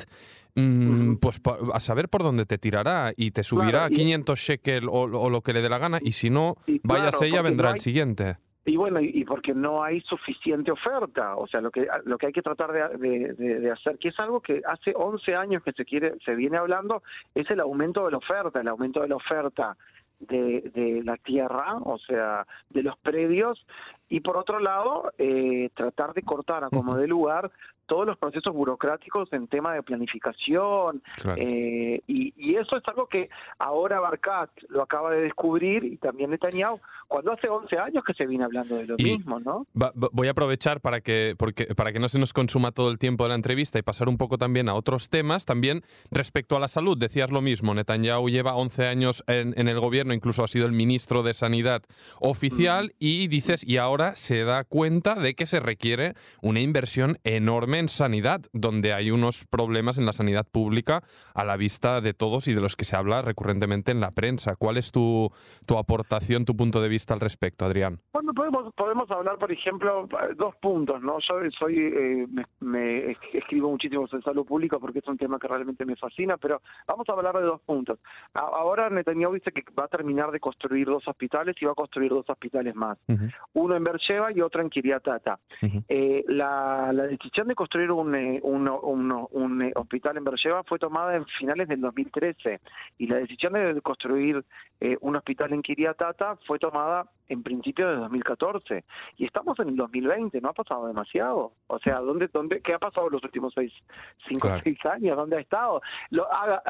mm, 0.54 1.16
pues 1.16 1.42
a 1.74 1.80
saber 1.80 2.10
por 2.10 2.24
dónde 2.24 2.46
te 2.46 2.58
tirará 2.58 3.12
y 3.16 3.32
te 3.32 3.44
subirá 3.44 3.86
a 3.86 3.90
500 3.90 4.38
shekel 4.38 4.88
o, 4.90 5.30
lo 5.30 5.42
que 5.42 5.54
le 5.54 5.62
dé 5.62 5.70
la 5.70 5.78
gana, 5.78 6.00
y 6.02 6.12
si 6.12 6.30
no, 6.30 6.58
váyase 6.84 7.28
ella, 7.28 7.42
vendrá 7.42 7.72
el 7.72 7.80
siguiente. 7.80 8.38
Y 8.68 8.78
bueno, 8.78 9.00
y, 9.00 9.24
porque 9.26 9.54
no 9.54 9.84
hay 9.84 10.02
suficiente 10.02 10.72
oferta, 10.72 11.36
o 11.36 11.46
sea, 11.46 11.62
lo 11.62 11.70
que 11.70 11.88
lo 12.06 12.18
que 12.18 12.26
hay 12.28 12.34
que 12.34 12.42
tratar 12.42 12.72
de, 12.98 13.34
de, 13.34 13.72
hacer, 13.72 14.00
que 14.00 14.10
es 14.10 14.20
algo 14.20 14.42
que 14.42 14.64
hace 14.66 14.92
11 14.96 15.36
años 15.36 15.64
que 15.64 15.72
se 15.72 15.86
quiere 15.86 16.16
se 16.26 16.34
viene 16.34 16.58
hablando, 16.58 17.04
es 17.36 17.50
el 17.52 17.60
aumento 17.60 18.06
de 18.06 18.12
la 18.12 18.18
oferta, 18.18 18.60
el 18.60 18.68
aumento 18.68 19.02
de 19.02 19.10
la 19.10 19.18
oferta 19.18 19.78
de, 20.20 20.72
de 20.74 21.04
la 21.04 21.16
tierra, 21.18 21.78
o 21.84 22.00
sea, 22.00 22.48
de 22.72 22.82
los 22.82 22.98
predios, 22.98 23.64
y 24.10 24.22
por 24.22 24.36
otro 24.36 24.60
lado, 24.60 25.12
eh, 25.20 25.70
tratar 25.76 26.14
de 26.14 26.24
cortar 26.24 26.64
a 26.64 26.70
como 26.70 26.96
de 26.96 27.08
lugar 27.08 27.52
todos 27.86 28.06
los 28.06 28.18
procesos 28.18 28.54
burocráticos 28.54 29.32
en 29.34 29.48
tema 29.48 29.74
de 29.74 29.84
planificación, 29.84 31.02
eh, 31.38 32.02
y, 32.08 32.34
y, 32.38 32.56
eso 32.56 32.78
es 32.78 32.84
algo 32.88 33.08
que 33.08 33.30
ahora 33.60 34.00
Barcat 34.00 34.50
lo 34.70 34.82
acaba 34.82 35.12
de 35.12 35.22
descubrir 35.22 35.84
y 35.84 35.98
también 35.98 36.32
Netanyahu, 36.32 36.80
cuando 37.08 37.32
hace 37.32 37.48
11 37.48 37.78
años 37.78 38.04
que 38.04 38.14
se 38.14 38.26
viene 38.26 38.44
hablando 38.44 38.76
de 38.76 38.88
lo 38.88 38.96
mismo, 38.98 39.40
¿no? 39.40 39.68
voy 39.94 40.28
a 40.28 40.32
aprovechar 40.32 40.82
para 40.82 41.02
que, 41.02 41.36
porque, 41.38 41.68
para 41.76 41.94
que 41.94 42.00
no 42.00 42.10
se 42.10 42.20
nos 42.20 42.34
consuma 42.34 42.72
todo 42.72 42.90
el 42.90 42.98
tiempo 42.98 43.24
de 43.24 43.30
la 43.30 43.36
entrevista 43.36 43.78
y 43.78 43.84
pasar 43.84 44.10
un 44.10 44.18
poco 44.18 44.38
también 44.38 44.70
a 44.70 44.74
otros 44.74 45.10
temas, 45.10 45.46
también 45.46 45.82
respecto 46.12 46.56
a 46.56 46.60
la 46.60 46.68
salud, 46.68 46.98
decías 46.98 47.32
lo 47.32 47.42
mismo, 47.42 47.74
Netanyahu 47.74 48.30
lleva 48.30 48.56
11 48.56 48.88
años 48.88 49.24
en, 49.28 49.54
en 49.58 49.68
el 49.68 49.80
gobierno, 49.80 50.14
incluso 50.14 50.44
ha 50.44 50.48
sido 50.48 50.66
el 50.66 50.72
ministro 50.72 51.24
de 51.24 51.34
Sanidad 51.34 51.84
oficial, 52.20 52.94
y 53.00 53.28
dices, 53.28 53.64
y 53.64 53.78
ahora 53.78 54.16
se 54.16 54.44
da 54.44 54.64
cuenta 54.64 55.16
de 55.16 55.36
que 55.36 55.46
se 55.46 55.60
requiere 55.60 56.14
una 56.42 56.62
inversión 56.62 57.18
enorme 57.24 57.75
en 57.80 57.90
sanidad, 57.90 58.42
donde 58.54 58.94
hay 58.94 59.12
unos 59.12 59.46
problemas 59.50 59.98
en 59.98 60.06
la 60.06 60.14
sanidad 60.14 60.46
pública 60.50 61.02
a 61.34 61.44
la 61.44 61.58
vista 61.58 62.02
de 62.02 62.14
todos 62.14 62.48
y 62.48 62.54
de 62.54 62.62
los 62.62 62.76
que 62.76 62.86
se 62.86 62.96
habla 62.96 63.22
recurrentemente 63.22 63.92
en 63.92 64.00
la 64.00 64.12
prensa. 64.12 64.56
¿Cuál 64.56 64.78
es 64.78 64.92
tu, 64.92 65.30
tu 65.66 65.78
aportación, 65.78 66.46
tu 66.46 66.56
punto 66.56 66.82
de 66.82 66.90
vista 66.90 67.14
al 67.14 67.20
respecto, 67.20 67.66
Adrián? 67.66 68.00
Bueno, 68.14 68.34
podemos, 68.34 68.74
podemos 68.74 69.10
hablar, 69.12 69.38
por 69.38 69.52
ejemplo, 69.52 70.08
dos 70.38 70.56
puntos, 70.58 71.02
¿no? 71.02 71.18
Yo 71.20 71.36
soy, 71.58 71.78
eh, 71.78 72.28
me, 72.60 73.18
escribo 73.34 73.70
muchísimo 73.70 74.08
sobre 74.08 74.24
salud 74.24 74.46
pública 74.46 74.80
porque 74.80 75.00
es 75.00 75.08
un 75.08 75.18
tema 75.18 75.40
que 75.40 75.48
realmente 75.48 75.86
me 75.86 75.96
fascina, 75.96 76.38
pero 76.38 76.62
vamos 76.88 77.08
a 77.10 77.14
hablar 77.14 77.36
de 77.36 77.44
dos 77.44 77.62
puntos. 77.62 78.00
Ahora 78.34 78.90
Netanyahu 78.90 79.34
dice 79.34 79.52
que 79.52 79.64
va 79.78 79.86
a 79.86 79.88
terminar 79.88 80.32
de 80.32 80.40
construir 80.40 80.88
dos 80.88 81.08
hospitales 81.08 81.56
y 81.60 81.66
va 81.66 81.72
a 81.72 81.76
construir 81.76 82.12
dos 82.12 82.30
hospitales 82.30 82.76
más. 82.76 82.98
Uno 83.54 83.76
en 83.76 83.84
Bercheva 83.84 84.32
y 84.32 84.42
otro 84.42 84.62
en 84.62 84.70
Kiriatata. 84.70 85.40
eh, 85.88 86.24
la, 86.28 86.92
la, 86.94 87.04
decisión 87.04 87.48
de 87.48 87.56
construir 87.56 87.65
un, 87.92 88.16
eh, 88.16 88.40
un, 88.44 88.68
un, 89.32 89.62
eh, 89.62 89.72
hospital 89.76 90.18
en 90.18 90.24
Bercheva 90.24 90.64
fue 90.64 90.80
tomada 90.80 91.16
en 91.16 91.26
finales 91.26 91.68
del 91.68 91.82
2013 91.82 92.60
y 92.98 93.08
la 93.08 93.18
decisión 93.18 93.54
de 93.54 93.82
construir 93.82 94.44
eh, 94.80 94.98
un 95.02 95.16
hospital 95.16 95.54
en 95.54 95.62
Kiriatata 95.62 96.38
fue 96.48 96.60
tomada 96.60 97.06
en 97.28 97.44
principio 97.44 97.88
de 97.90 97.96
2014 97.96 98.84
y 99.18 99.26
estamos 99.26 99.60
en 99.60 99.70
el 99.70 99.76
2020, 99.76 100.40
no 100.42 100.50
ha 100.50 100.54
pasado 100.54 100.88
demasiado. 100.88 101.54
O 101.68 101.80
sea, 101.80 102.00
¿dónde, 102.00 102.28
dónde, 102.32 102.62
¿qué 102.62 102.74
ha 102.74 102.80
pasado 102.80 103.08
en 103.08 103.14
los 103.14 103.24
últimos 103.24 103.54
seis, 103.54 103.74
cinco, 104.28 104.50
seis 104.64 104.78
años? 104.86 105.18
¿Dónde 105.18 105.38
ha 105.38 105.42
estado? 105.42 105.82
Lo, 106.12 106.28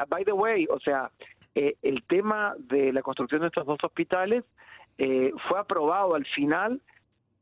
by 0.08 0.24
the 0.24 0.32
way, 0.32 0.66
o 0.70 0.80
sea, 0.80 1.10
eh, 1.54 1.76
el 1.82 2.02
tema 2.04 2.54
de 2.58 2.92
la 2.92 3.02
construcción 3.02 3.40
de 3.40 3.46
estos 3.46 3.64
dos 3.66 3.78
hospitales 3.82 4.44
eh, 4.98 5.32
fue 5.48 5.58
aprobado 5.58 6.14
al 6.14 6.26
final 6.26 6.80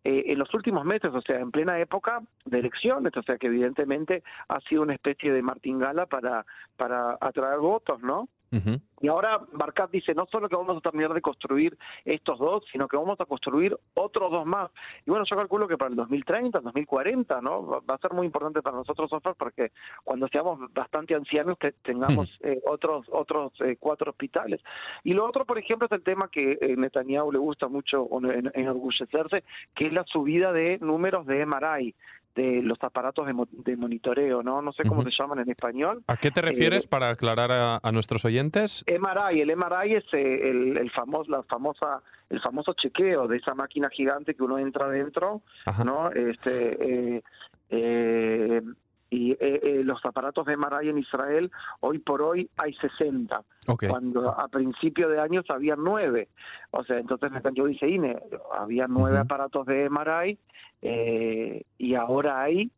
eh, 0.04 0.24
en 0.26 0.38
los 0.38 0.52
últimos 0.52 0.84
meses, 0.84 1.10
o 1.14 1.22
sea, 1.22 1.40
en 1.40 1.50
plena 1.50 1.80
época 1.80 2.20
de 2.44 2.58
elecciones, 2.58 3.16
o 3.16 3.22
sea, 3.22 3.38
que 3.38 3.46
evidentemente 3.46 4.22
ha 4.48 4.60
sido 4.60 4.82
una 4.82 4.94
especie 4.94 5.32
de 5.32 5.40
martingala 5.40 6.04
para, 6.04 6.44
para 6.76 7.16
atraer 7.20 7.58
votos, 7.58 8.02
¿no? 8.02 8.28
Y 9.00 9.08
ahora 9.08 9.40
Barcat 9.52 9.90
dice, 9.90 10.14
no 10.14 10.26
solo 10.30 10.48
que 10.48 10.56
vamos 10.56 10.78
a 10.78 10.80
terminar 10.80 11.12
de 11.12 11.20
construir 11.20 11.76
estos 12.04 12.38
dos, 12.38 12.64
sino 12.72 12.88
que 12.88 12.96
vamos 12.96 13.20
a 13.20 13.26
construir 13.26 13.76
otros 13.94 14.30
dos 14.30 14.46
más. 14.46 14.70
Y 15.04 15.10
bueno, 15.10 15.26
yo 15.28 15.36
calculo 15.36 15.68
que 15.68 15.76
para 15.76 15.90
el 15.90 15.96
2030, 15.96 16.60
2040, 16.60 17.40
¿no? 17.42 17.82
Va 17.82 17.94
a 17.94 17.98
ser 17.98 18.12
muy 18.12 18.26
importante 18.26 18.62
para 18.62 18.78
nosotros, 18.78 19.12
Oscar, 19.12 19.34
porque 19.38 19.72
cuando 20.04 20.28
seamos 20.28 20.58
bastante 20.72 21.14
ancianos 21.14 21.58
que 21.58 21.72
tengamos 21.72 22.30
eh, 22.42 22.60
otros 22.66 23.06
otros 23.12 23.52
eh, 23.60 23.76
cuatro 23.78 24.10
hospitales. 24.10 24.60
Y 25.02 25.12
lo 25.12 25.26
otro, 25.26 25.44
por 25.44 25.58
ejemplo, 25.58 25.86
es 25.86 25.92
el 25.92 26.02
tema 26.02 26.28
que 26.28 26.58
eh, 26.60 26.74
Netanyahu 26.76 27.30
le 27.30 27.38
gusta 27.38 27.68
mucho 27.68 28.08
enorgullecerse, 28.54 29.44
que 29.74 29.86
es 29.86 29.92
la 29.92 30.04
subida 30.04 30.52
de 30.52 30.78
números 30.78 31.26
de 31.26 31.44
MRI 31.44 31.94
de 32.34 32.62
los 32.62 32.78
aparatos 32.82 33.26
de, 33.26 33.76
monitoreo, 33.76 34.42
¿no? 34.42 34.60
No 34.60 34.72
sé 34.72 34.82
cómo 34.84 35.02
se 35.02 35.10
llaman 35.16 35.38
en 35.40 35.50
español. 35.50 36.02
¿A 36.06 36.16
qué 36.16 36.30
te 36.30 36.42
refieres 36.42 36.84
eh, 36.84 36.88
para 36.88 37.10
aclarar 37.10 37.50
a, 37.52 37.92
nuestros 37.92 38.24
oyentes? 38.24 38.84
MRI, 38.88 39.40
el 39.40 39.56
MRI 39.56 39.94
es 39.94 40.04
eh, 40.12 40.50
el, 40.50 40.90
famoso, 40.90 41.30
la 41.30 41.42
famosa, 41.44 42.02
el 42.28 42.40
famoso 42.40 42.74
chequeo 42.74 43.28
de 43.28 43.36
esa 43.36 43.54
máquina 43.54 43.88
gigante 43.88 44.34
que 44.34 44.42
uno 44.42 44.58
entra 44.58 44.88
dentro, 44.88 45.42
¿no? 45.84 46.10
Este, 46.10 47.22
eh, 47.70 48.62
y 49.14 49.82
los 49.84 50.04
aparatos 50.04 50.46
de 50.46 50.56
MRI 50.56 50.88
en 50.88 50.98
Israel, 50.98 51.50
hoy 51.80 51.98
por 51.98 52.22
hoy 52.22 52.50
hay 52.56 52.74
60, 52.74 53.42
cuando 53.88 54.30
a 54.30 54.48
principio 54.48 55.08
de 55.08 55.20
años 55.20 55.44
había 55.48 55.76
9. 55.76 56.28
O 56.70 56.84
sea, 56.84 56.98
entonces 56.98 57.30
yo 57.54 57.66
dije, 57.66 57.88
Ine, 57.88 58.18
había 58.52 58.86
9 58.88 59.18
aparatos 59.18 59.66
de 59.66 59.88
MRI 59.88 60.38
eh, 60.82 61.62
y 61.78 61.94
ahora 61.94 62.42
hay 62.42 62.70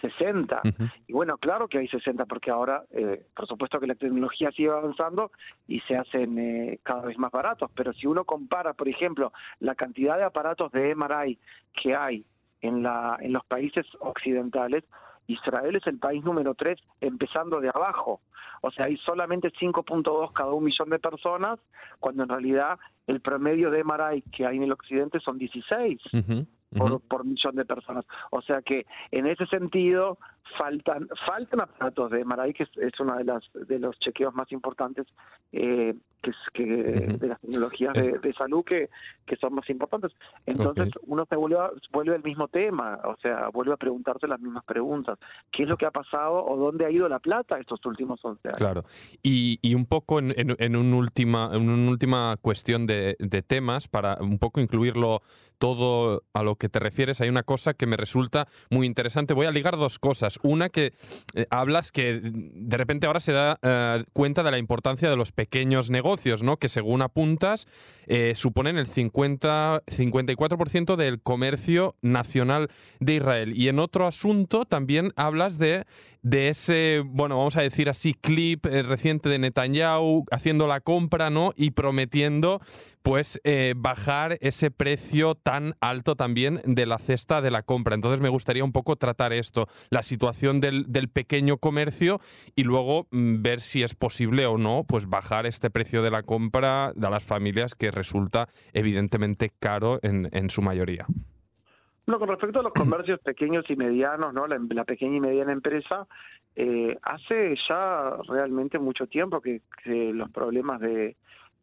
60. 0.00 0.62
Y 1.06 1.12
bueno, 1.12 1.38
claro 1.38 1.68
que 1.68 1.78
hay 1.78 1.88
60 1.88 2.26
porque 2.26 2.50
ahora, 2.50 2.84
eh, 2.90 3.24
por 3.34 3.46
supuesto 3.46 3.80
que 3.80 3.86
la 3.86 3.94
tecnología 3.94 4.50
sigue 4.52 4.70
avanzando 4.70 5.30
y 5.66 5.80
se 5.80 5.96
hacen 5.96 6.38
eh, 6.38 6.80
cada 6.82 7.02
vez 7.02 7.18
más 7.18 7.30
baratos, 7.30 7.70
pero 7.74 7.92
si 7.92 8.06
uno 8.06 8.24
compara, 8.24 8.74
por 8.74 8.88
ejemplo, 8.88 9.32
la 9.60 9.74
cantidad 9.74 10.16
de 10.16 10.24
aparatos 10.24 10.72
de 10.72 10.94
MRI 10.94 11.38
que 11.82 11.94
hay 11.94 12.24
en, 12.60 12.82
la, 12.82 13.18
en 13.20 13.32
los 13.32 13.44
países 13.46 13.86
occidentales, 14.00 14.84
Israel 15.28 15.76
es 15.76 15.86
el 15.86 15.98
país 15.98 16.24
número 16.24 16.54
3 16.54 16.78
empezando 17.00 17.60
de 17.60 17.68
abajo. 17.68 18.20
O 18.62 18.70
sea, 18.72 18.86
hay 18.86 18.96
solamente 18.96 19.52
5.2 19.52 20.32
cada 20.32 20.52
un 20.52 20.64
millón 20.64 20.90
de 20.90 20.98
personas, 20.98 21.60
cuando 22.00 22.24
en 22.24 22.28
realidad 22.28 22.78
el 23.06 23.20
promedio 23.20 23.70
de 23.70 23.84
MRI 23.84 24.22
que 24.22 24.46
hay 24.46 24.56
en 24.56 24.64
el 24.64 24.72
occidente 24.72 25.20
son 25.20 25.38
16 25.38 26.00
por, 26.76 27.00
por 27.00 27.24
millón 27.24 27.54
de 27.54 27.64
personas. 27.64 28.04
O 28.30 28.42
sea 28.42 28.62
que 28.62 28.86
en 29.10 29.26
ese 29.26 29.46
sentido 29.46 30.18
faltan 30.56 31.08
faltan 31.26 31.60
aparatos 31.60 32.10
de 32.10 32.24
MRI, 32.24 32.54
que 32.54 32.64
es, 32.64 33.00
uno 33.00 33.16
de, 33.16 33.24
las, 33.24 33.44
de 33.52 33.78
los 33.78 33.98
chequeos 33.98 34.34
más 34.34 34.50
importantes 34.50 35.06
eh, 35.52 35.94
que, 36.22 36.32
que 36.52 36.64
de 36.64 37.28
las 37.28 37.40
tecnologías 37.40 37.94
de, 37.94 38.32
salud 38.34 38.64
que, 38.64 38.88
que 39.26 39.36
son 39.36 39.54
más 39.54 39.68
importantes. 39.70 40.12
Entonces 40.46 40.90
uno 41.06 41.26
se 41.28 41.36
vuelve, 41.36 41.58
vuelve 41.92 42.14
al 42.14 42.22
mismo 42.22 42.48
tema, 42.48 43.00
o 43.04 43.16
sea, 43.20 43.48
vuelve 43.48 43.72
a 43.72 43.76
preguntarse 43.76 44.26
las 44.26 44.40
mismas 44.40 44.64
preguntas. 44.64 45.18
¿Qué 45.52 45.64
es 45.64 45.68
lo 45.68 45.76
que 45.76 45.86
ha 45.86 45.90
pasado 45.90 46.44
o 46.44 46.56
dónde 46.56 46.86
ha 46.86 46.90
ido 46.90 47.08
la 47.08 47.18
plata 47.18 47.58
estos 47.58 47.84
últimos 47.86 48.20
11 48.22 48.48
años? 48.48 48.58
Claro. 48.58 48.84
Y, 49.22 49.58
y 49.62 49.74
un 49.74 49.86
poco 49.86 50.18
en, 50.18 50.32
en, 50.36 50.56
en, 50.58 50.76
un 50.76 50.92
última, 50.94 51.50
en 51.52 51.68
una 51.68 51.90
última 51.90 52.36
cuestión 52.40 52.86
de, 52.86 53.16
de 53.18 53.42
temas, 53.42 53.88
para 53.88 54.16
un 54.20 54.38
poco 54.38 54.60
incluirlo 54.60 55.22
todo 55.58 56.22
a 56.32 56.42
lo 56.42 56.56
que 56.56 56.68
te 56.68 56.78
refieres, 56.78 57.20
hay 57.20 57.28
una 57.28 57.42
cosa 57.42 57.74
que 57.74 57.86
me 57.86 57.96
resulta 57.96 58.46
muy 58.70 58.86
interesante. 58.86 59.34
Voy 59.34 59.46
a 59.46 59.50
ligar 59.50 59.76
dos 59.76 59.98
cosas. 59.98 60.38
Una 60.42 60.68
que 60.68 60.92
eh, 61.34 61.46
hablas 61.50 61.92
que 61.92 62.20
de 62.22 62.76
repente 62.76 63.06
ahora 63.06 63.20
se 63.20 63.32
da 63.32 63.58
eh, 63.62 64.04
cuenta 64.12 64.42
de 64.42 64.50
la 64.50 64.58
importancia 64.58 65.10
de 65.10 65.16
los 65.16 65.32
pequeños 65.32 65.90
negocios, 65.90 66.07
¿no? 66.42 66.56
Que 66.56 66.68
según 66.68 67.02
apuntas 67.02 67.66
eh, 68.06 68.32
suponen 68.34 68.78
el 68.78 68.86
50, 68.86 69.82
54% 69.86 70.96
del 70.96 71.20
comercio 71.20 71.96
nacional 72.00 72.68
de 73.00 73.14
Israel. 73.14 73.52
Y 73.56 73.68
en 73.68 73.78
otro 73.78 74.06
asunto 74.06 74.64
también 74.64 75.12
hablas 75.16 75.58
de, 75.58 75.84
de 76.22 76.48
ese, 76.48 77.02
bueno, 77.04 77.36
vamos 77.36 77.56
a 77.56 77.62
decir 77.62 77.88
así, 77.88 78.14
clip 78.14 78.64
reciente 78.64 79.28
de 79.28 79.38
Netanyahu 79.38 80.24
haciendo 80.30 80.66
la 80.66 80.80
compra, 80.80 81.30
¿no? 81.30 81.52
Y 81.56 81.72
prometiendo, 81.72 82.60
pues, 83.08 83.40
bajar 83.76 84.36
ese 84.42 84.70
precio 84.70 85.34
tan 85.34 85.72
alto 85.80 86.14
también 86.14 86.58
de 86.66 86.84
la 86.84 86.98
cesta 86.98 87.40
de 87.40 87.50
la 87.50 87.62
compra. 87.62 87.94
Entonces 87.94 88.20
me 88.20 88.28
gustaría 88.28 88.62
un 88.62 88.72
poco 88.72 88.96
tratar 88.96 89.32
esto, 89.32 89.64
la 89.90 90.02
situación 90.02 90.60
del, 90.60 90.84
pequeño 91.08 91.56
comercio 91.56 92.18
y 92.54 92.64
luego 92.64 93.06
mm, 93.10 93.40
ver 93.40 93.60
si 93.60 93.82
es 93.82 93.94
posible 93.94 94.44
o 94.44 94.58
no, 94.58 94.84
pues 94.86 95.08
bajar 95.08 95.46
este 95.46 95.70
precio 95.70 96.02
de 96.02 96.10
la 96.10 96.22
compra 96.22 96.92
de 96.94 97.08
las 97.08 97.24
familias 97.24 97.74
que 97.74 97.90
resulta 97.90 98.46
evidentemente 98.74 99.52
caro 99.58 100.00
en, 100.02 100.28
en 100.32 100.50
su 100.50 100.60
mayoría. 100.60 101.06
No, 102.06 102.18
con 102.18 102.28
respecto 102.28 102.60
a 102.60 102.62
los 102.62 102.72
comercios 102.74 103.20
pequeños 103.20 103.64
y 103.70 103.76
medianos, 103.76 104.34
¿no? 104.34 104.46
La, 104.46 104.58
la 104.68 104.84
pequeña 104.84 105.16
y 105.16 105.20
mediana 105.20 105.52
empresa, 105.52 106.06
eh, 106.56 106.94
hace 107.02 107.54
ya 107.68 108.18
realmente 108.28 108.78
mucho 108.78 109.06
tiempo 109.06 109.40
que, 109.40 109.62
que 109.82 110.12
los 110.12 110.30
problemas 110.30 110.80
de, 110.80 111.16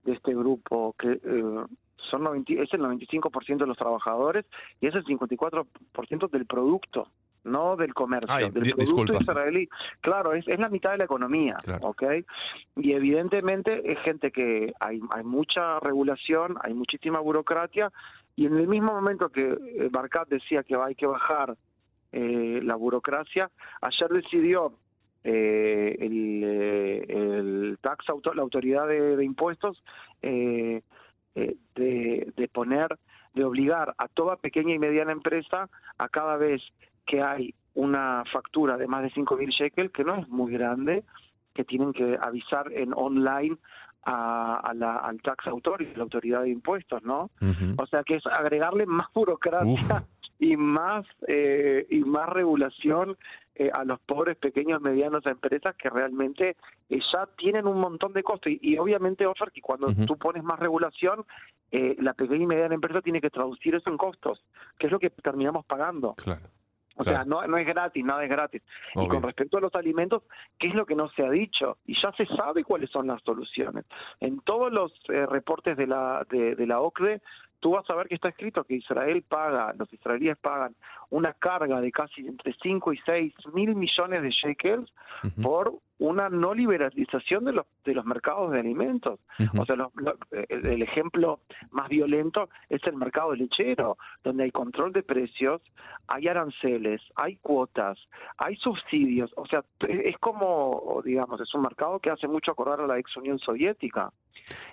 de 0.05 0.13
este 0.13 0.33
grupo, 0.33 0.95
que 0.97 1.11
eh, 1.11 1.65
son 2.09 2.23
90, 2.23 2.53
es 2.53 2.73
el 2.73 2.81
95% 2.81 3.57
de 3.57 3.67
los 3.67 3.77
trabajadores 3.77 4.45
y 4.79 4.87
es 4.87 4.95
el 4.95 5.03
54% 5.03 6.29
del 6.29 6.45
producto 6.45 7.09
no 7.45 7.75
del 7.75 7.93
comercio, 7.93 8.33
Ay, 8.33 8.45
del 8.45 8.53
producto 8.53 8.81
disculpa. 8.81 9.17
israelí. 9.21 9.69
Claro, 10.01 10.33
es, 10.33 10.47
es 10.47 10.59
la 10.59 10.67
mitad 10.67 10.91
de 10.91 10.97
la 10.97 11.03
economía, 11.05 11.57
Claro. 11.63 11.89
¿ok? 11.89 12.03
Y 12.77 12.93
evidentemente 12.93 13.91
es 13.91 13.99
gente 13.99 14.31
que 14.31 14.73
hay, 14.79 14.99
hay 15.11 15.23
mucha 15.23 15.79
regulación, 15.79 16.57
hay 16.63 16.73
muchísima 16.73 17.19
burocracia, 17.19 17.91
y 18.35 18.47
en 18.47 18.57
el 18.57 18.67
mismo 18.67 18.93
momento 18.93 19.29
que 19.29 19.47
eh, 19.51 19.89
Barkat 19.91 20.27
decía 20.27 20.63
que 20.63 20.75
hay 20.75 20.95
que 20.95 21.05
bajar 21.05 21.55
eh, 22.11 22.59
la 22.63 22.75
burocracia, 22.75 23.49
ayer 23.81 24.09
decidió 24.09 24.73
eh, 25.25 25.97
el, 25.99 26.41
eh, 26.43 27.05
el 27.09 27.77
tax 27.81 28.07
auto, 28.09 28.33
la 28.33 28.43
autoridad 28.43 28.87
de, 28.87 29.17
de 29.17 29.25
impuestos 29.25 29.83
eh, 30.21 30.81
eh, 31.35 31.55
de, 31.75 32.31
de 32.35 32.47
poner 32.47 32.97
de 33.33 33.43
obligar 33.43 33.93
a 33.97 34.07
toda 34.07 34.37
pequeña 34.37 34.73
y 34.73 34.79
mediana 34.79 35.11
empresa 35.11 35.67
a 35.97 36.09
cada 36.09 36.37
vez 36.37 36.61
que 37.05 37.21
hay 37.21 37.53
una 37.73 38.23
factura 38.31 38.77
de 38.77 38.87
más 38.87 39.03
de 39.03 39.11
5.000 39.11 39.49
shekels, 39.49 39.91
que 39.91 40.05
no 40.05 40.15
es 40.15 40.29
muy 40.29 40.53
grande, 40.53 41.03
que 41.53 41.65
tienen 41.65 41.91
que 41.91 42.17
avisar 42.21 42.71
en 42.71 42.93
online 42.93 43.57
a, 44.03 44.57
a 44.63 44.73
la, 44.73 44.97
al 44.97 45.21
tax 45.21 45.47
authority, 45.47 45.95
la 45.95 46.03
autoridad 46.03 46.43
de 46.43 46.49
impuestos, 46.49 47.03
¿no? 47.03 47.29
O 47.77 47.87
sea 47.87 48.03
que 48.03 48.15
es 48.15 48.25
agregarle 48.27 48.85
más 48.85 49.07
burocracia 49.13 49.95
Uf. 49.95 50.03
y 50.39 50.55
más 50.55 51.05
eh, 51.27 51.85
y 51.89 51.99
más 52.05 52.29
regulación 52.29 53.17
eh, 53.55 53.69
a 53.73 53.83
los 53.83 53.99
pobres 54.01 54.37
pequeños 54.37 54.81
medianos 54.81 55.25
empresas 55.25 55.75
que 55.75 55.89
realmente 55.89 56.57
eh, 56.89 56.99
ya 57.13 57.25
tienen 57.37 57.65
un 57.67 57.79
montón 57.79 58.13
de 58.13 58.21
costos 58.23 58.51
y, 58.51 58.59
y 58.61 58.77
obviamente 58.77 59.25
Offer 59.25 59.51
que 59.51 59.61
cuando 59.61 59.87
Ujú. 59.87 60.05
tú 60.05 60.17
pones 60.17 60.43
más 60.43 60.59
regulación 60.59 61.25
eh, 61.71 61.95
la 61.99 62.13
pequeña 62.13 62.43
y 62.43 62.47
mediana 62.47 62.75
empresa 62.75 63.01
tiene 63.01 63.21
que 63.21 63.29
traducir 63.29 63.73
eso 63.75 63.89
en 63.89 63.97
costos 63.97 64.43
que 64.77 64.87
es 64.87 64.91
lo 64.91 64.99
que 64.99 65.09
terminamos 65.09 65.65
pagando 65.65 66.15
Claro. 66.15 66.47
o 66.97 67.03
Claro. 67.03 67.19
sea 67.19 67.25
no 67.25 67.45
no 67.47 67.57
es 67.57 67.65
gratis 67.65 68.03
nada 68.05 68.23
es 68.23 68.29
gratis 68.29 68.61
y 68.95 69.07
con 69.07 69.21
respecto 69.23 69.57
a 69.57 69.61
los 69.61 69.73
alimentos, 69.75 70.23
¿qué 70.59 70.67
es 70.67 70.75
lo 70.75 70.85
que 70.85 70.95
no 70.95 71.09
se 71.09 71.23
ha 71.25 71.29
dicho? 71.29 71.77
Y 71.85 71.95
ya 72.01 72.11
se 72.13 72.25
sabe 72.27 72.63
cuáles 72.63 72.89
son 72.91 73.07
las 73.07 73.21
soluciones. 73.23 73.85
En 74.21 74.39
todos 74.41 74.71
los 74.71 74.91
eh, 75.09 75.25
reportes 75.25 75.75
de 75.75 75.87
la, 75.87 76.25
de, 76.29 76.55
de 76.55 76.65
la 76.67 76.79
OCDE, 76.79 77.21
tú 77.65 77.71
vas 77.71 77.89
a 77.89 77.95
ver 77.95 78.07
que 78.07 78.13
está 78.13 78.29
escrito 78.29 78.63
que 78.63 78.75
Israel 78.75 79.23
paga, 79.27 79.73
los 79.75 79.91
israelíes 79.91 80.37
pagan 80.37 80.75
una 81.09 81.33
carga 81.33 81.81
de 81.81 81.91
casi 81.91 82.21
entre 82.27 82.53
5 82.61 82.93
y 82.93 82.97
6 83.03 83.33
mil 83.53 83.73
millones 83.75 84.21
de 84.21 84.29
shekels 84.29 84.93
por 85.41 85.73
una 85.97 86.29
no 86.29 86.53
liberalización 86.53 87.43
de 87.45 87.53
los, 87.53 87.65
de 87.83 87.95
los 87.95 88.05
mercados 88.05 88.51
de 88.51 88.59
alimentos. 88.59 89.19
O 89.59 89.65
sea, 89.65 89.75
lo- 89.77 89.91
lo- 89.95 90.15
el, 90.31 90.63
el 90.67 90.81
ejemplo 90.83 91.39
más 91.71 91.89
violento 91.89 92.49
es 92.69 92.83
el 92.85 92.97
mercado 92.97 93.33
lechero, 93.33 93.97
donde 94.23 94.43
hay 94.43 94.51
control 94.51 94.93
de 94.93 95.01
precios, 95.01 95.59
hay 96.07 96.27
aranceles, 96.27 97.01
hay 97.15 97.37
cuotas, 97.37 97.97
hay 98.37 98.57
subsidios. 98.57 99.31
O 99.37 99.47
sea, 99.47 99.63
es 99.87 100.17
como, 100.19 101.01
digamos, 101.03 101.41
es 101.41 101.51
un 101.55 101.63
mercado 101.63 101.97
que 101.99 102.11
hace 102.11 102.27
mucho 102.27 102.51
acordar 102.51 102.79
a 102.81 102.85
la 102.85 102.99
ex 102.99 103.17
Unión 103.17 103.39
Soviética. 103.39 104.11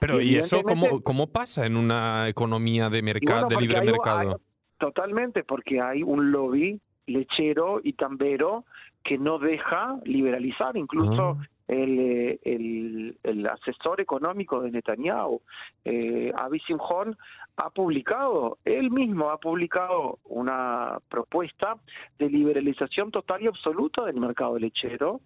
Pero 0.00 0.21
¿y 0.21 0.37
eso 0.37 0.62
cómo, 0.62 1.00
cómo 1.02 1.26
pasa 1.28 1.66
en 1.66 1.76
una 1.76 2.28
economía 2.28 2.88
de 2.90 3.02
mercado, 3.02 3.47
bueno, 3.47 3.61
de 3.61 3.62
libre 3.66 3.78
hay- 3.81 3.87
mercado? 3.87 4.31
hay- 4.31 4.37
totalmente, 4.78 5.45
porque 5.45 5.81
hay 5.81 6.02
un 6.02 6.33
lobby 6.33 6.81
lechero 7.07 7.81
y 7.83 7.92
tambero 7.95 8.64
que 9.04 9.19
no 9.19 9.38
deja 9.38 9.99
liberalizar. 10.04 10.76
Incluso 10.76 11.38
Ah. 11.40 11.47
el, 11.69 11.99
eh, 11.99 12.38
el, 12.42 13.19
el 13.23 13.47
asesor 13.47 14.00
económico 14.00 14.61
de 14.61 14.71
Netanyahu, 14.73 15.40
eh, 15.85 16.33
Avi 16.37 16.61
Simjon, 16.61 17.16
ha 17.57 17.71
publicado, 17.71 18.59
él 18.64 18.90
mismo 18.90 19.31
ha 19.31 19.38
publicado 19.38 20.19
una 20.25 20.99
propuesta 21.09 21.76
de 22.19 22.28
liberalización 22.28 23.11
total 23.11 23.42
y 23.42 23.46
absoluta 23.46 24.05
del 24.05 24.16
mercado 24.16 24.59
lechero, 24.59 25.20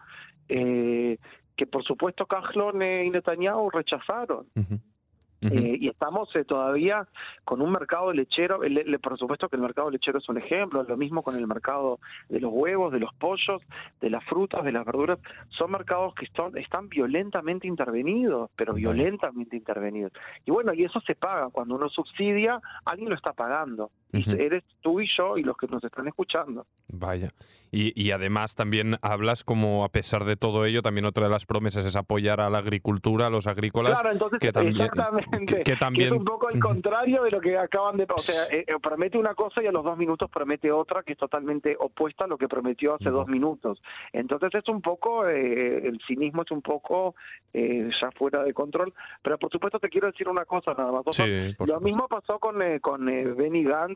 eh, 0.49 1.19
que 1.57 1.67
por 1.67 1.83
supuesto 1.85 2.27
eh, 2.83 3.05
y 3.07 3.11
Netanyahu 3.11 3.71
rechazaron. 3.71 4.47
Eh, 5.43 5.77
y 5.81 5.89
estamos 5.89 6.35
eh, 6.35 6.45
todavía 6.45 7.07
con 7.45 7.61
un 7.61 7.71
mercado 7.71 8.11
lechero, 8.13 8.65
el- 8.65 8.79
el- 8.79 8.99
por 8.99 9.19
supuesto 9.19 9.49
que 9.49 9.57
el 9.57 9.63
mercado 9.63 9.91
lechero 9.91 10.19
es 10.19 10.29
un 10.31 10.39
ejemplo, 10.39 10.83
lo 10.83 10.97
mismo 10.97 11.23
con 11.23 11.37
el 11.37 11.47
mercado 11.47 12.01
de 12.31 12.41
los 12.41 12.51
huevos, 12.53 12.91
de 12.91 12.99
los 13.01 13.13
pollos, 13.15 13.61
de 14.01 14.11
las 14.11 14.25
frutas, 14.25 14.65
de 14.65 14.73
las 14.73 14.85
verduras, 14.87 15.19
son 15.51 15.71
mercados 15.73 16.15
que 16.15 16.25
están, 16.25 16.57
están 16.57 16.89
violentamente 16.89 17.69
intervenidos, 17.69 18.51
pero 18.57 18.73
violentamente 18.73 19.57
intervenidos. 19.57 20.11
Y 20.47 20.51
bueno, 20.51 20.73
y 20.73 20.85
eso 20.85 21.01
se 21.03 21.15
paga, 21.15 21.51
cuando 21.51 21.75
uno 21.75 21.91
subsidia, 21.91 22.59
alguien 22.87 23.11
lo 23.11 23.15
está 23.15 23.35
pagando, 23.35 23.91
eres 24.13 24.65
tú 24.81 25.01
y 25.01 25.09
yo 25.17 25.37
y 25.37 25.43
los 25.43 25.57
que 25.57 25.67
nos 25.67 25.83
están 25.85 26.07
escuchando. 26.09 26.67
Vaya. 26.89 27.29
Y, 27.71 27.93
y 28.01 28.13
además 28.13 28.55
también 28.55 28.95
hablas 29.03 29.45
como 29.45 29.85
a 29.85 29.89
pesar 29.91 30.25
de 30.25 30.37
todo 30.37 30.65
ello, 30.65 30.81
también 30.81 31.05
otra 31.05 31.25
de 31.25 31.31
las 31.31 31.45
promesas 31.45 31.85
es 31.85 31.97
apoyar 31.97 32.41
a 32.41 32.49
la 32.49 32.59
agricultura, 32.59 33.27
a 33.27 33.31
los 33.31 33.47
agrícolas. 33.47 34.01
Claro, 34.01 34.13
entonces 34.13 34.39
que 34.39 34.53
también- 34.53 34.81
exactamente, 34.81 35.57
que- 35.57 35.63
que 35.65 35.77
también- 35.77 36.13
es 36.13 36.19
un 36.19 36.25
poco 36.25 36.49
el 36.49 36.61
contrario 36.61 37.23
de 37.25 37.31
lo 37.31 37.41
que 37.41 37.59
acaban 37.59 37.97
de, 37.97 38.05
o 38.05 38.17
sea, 38.19 38.45
eh, 38.51 38.65
promete 38.83 39.19
una 39.19 39.35
cosa 39.35 39.63
y 39.63 39.67
a 39.67 39.73
los 39.73 39.85
dos 39.85 39.99
minutos 39.99 40.31
promete 40.31 40.71
otra 40.73 41.03
que 41.03 41.13
es 41.13 41.19
totalmente 41.19 41.77
opuesta 41.79 42.25
a 42.25 42.27
lo 42.29 42.39
que 42.39 42.49
prometió 42.49 42.95
hace 42.95 43.11
dos 43.11 43.27
minutos. 43.29 43.83
Entonces 44.13 44.51
es 44.55 44.69
un 44.69 44.81
poco, 44.81 45.29
eh, 45.29 45.87
el 45.89 46.01
cinismo 46.07 46.43
es 46.43 46.51
un 46.53 46.63
poco 46.63 47.15
eh, 47.53 47.89
ya 48.01 48.11
fuera 48.13 48.43
de 48.45 48.53
control, 48.55 48.93
pero 49.23 49.39
por 49.39 49.51
supuesto 49.51 49.79
te 49.79 49.89
quiero 49.89 50.07
decir 50.11 50.29
una 50.29 50.45
cosa 50.45 50.73
nada 50.75 50.93
más. 50.93 51.03
Sí, 51.11 51.55
lo 51.67 51.81
mismo 51.81 52.07
pasó 52.09 52.39
con, 52.39 52.61
eh, 52.63 52.81
con 52.81 53.05
Benny 53.07 53.65
Gantz 53.65 53.96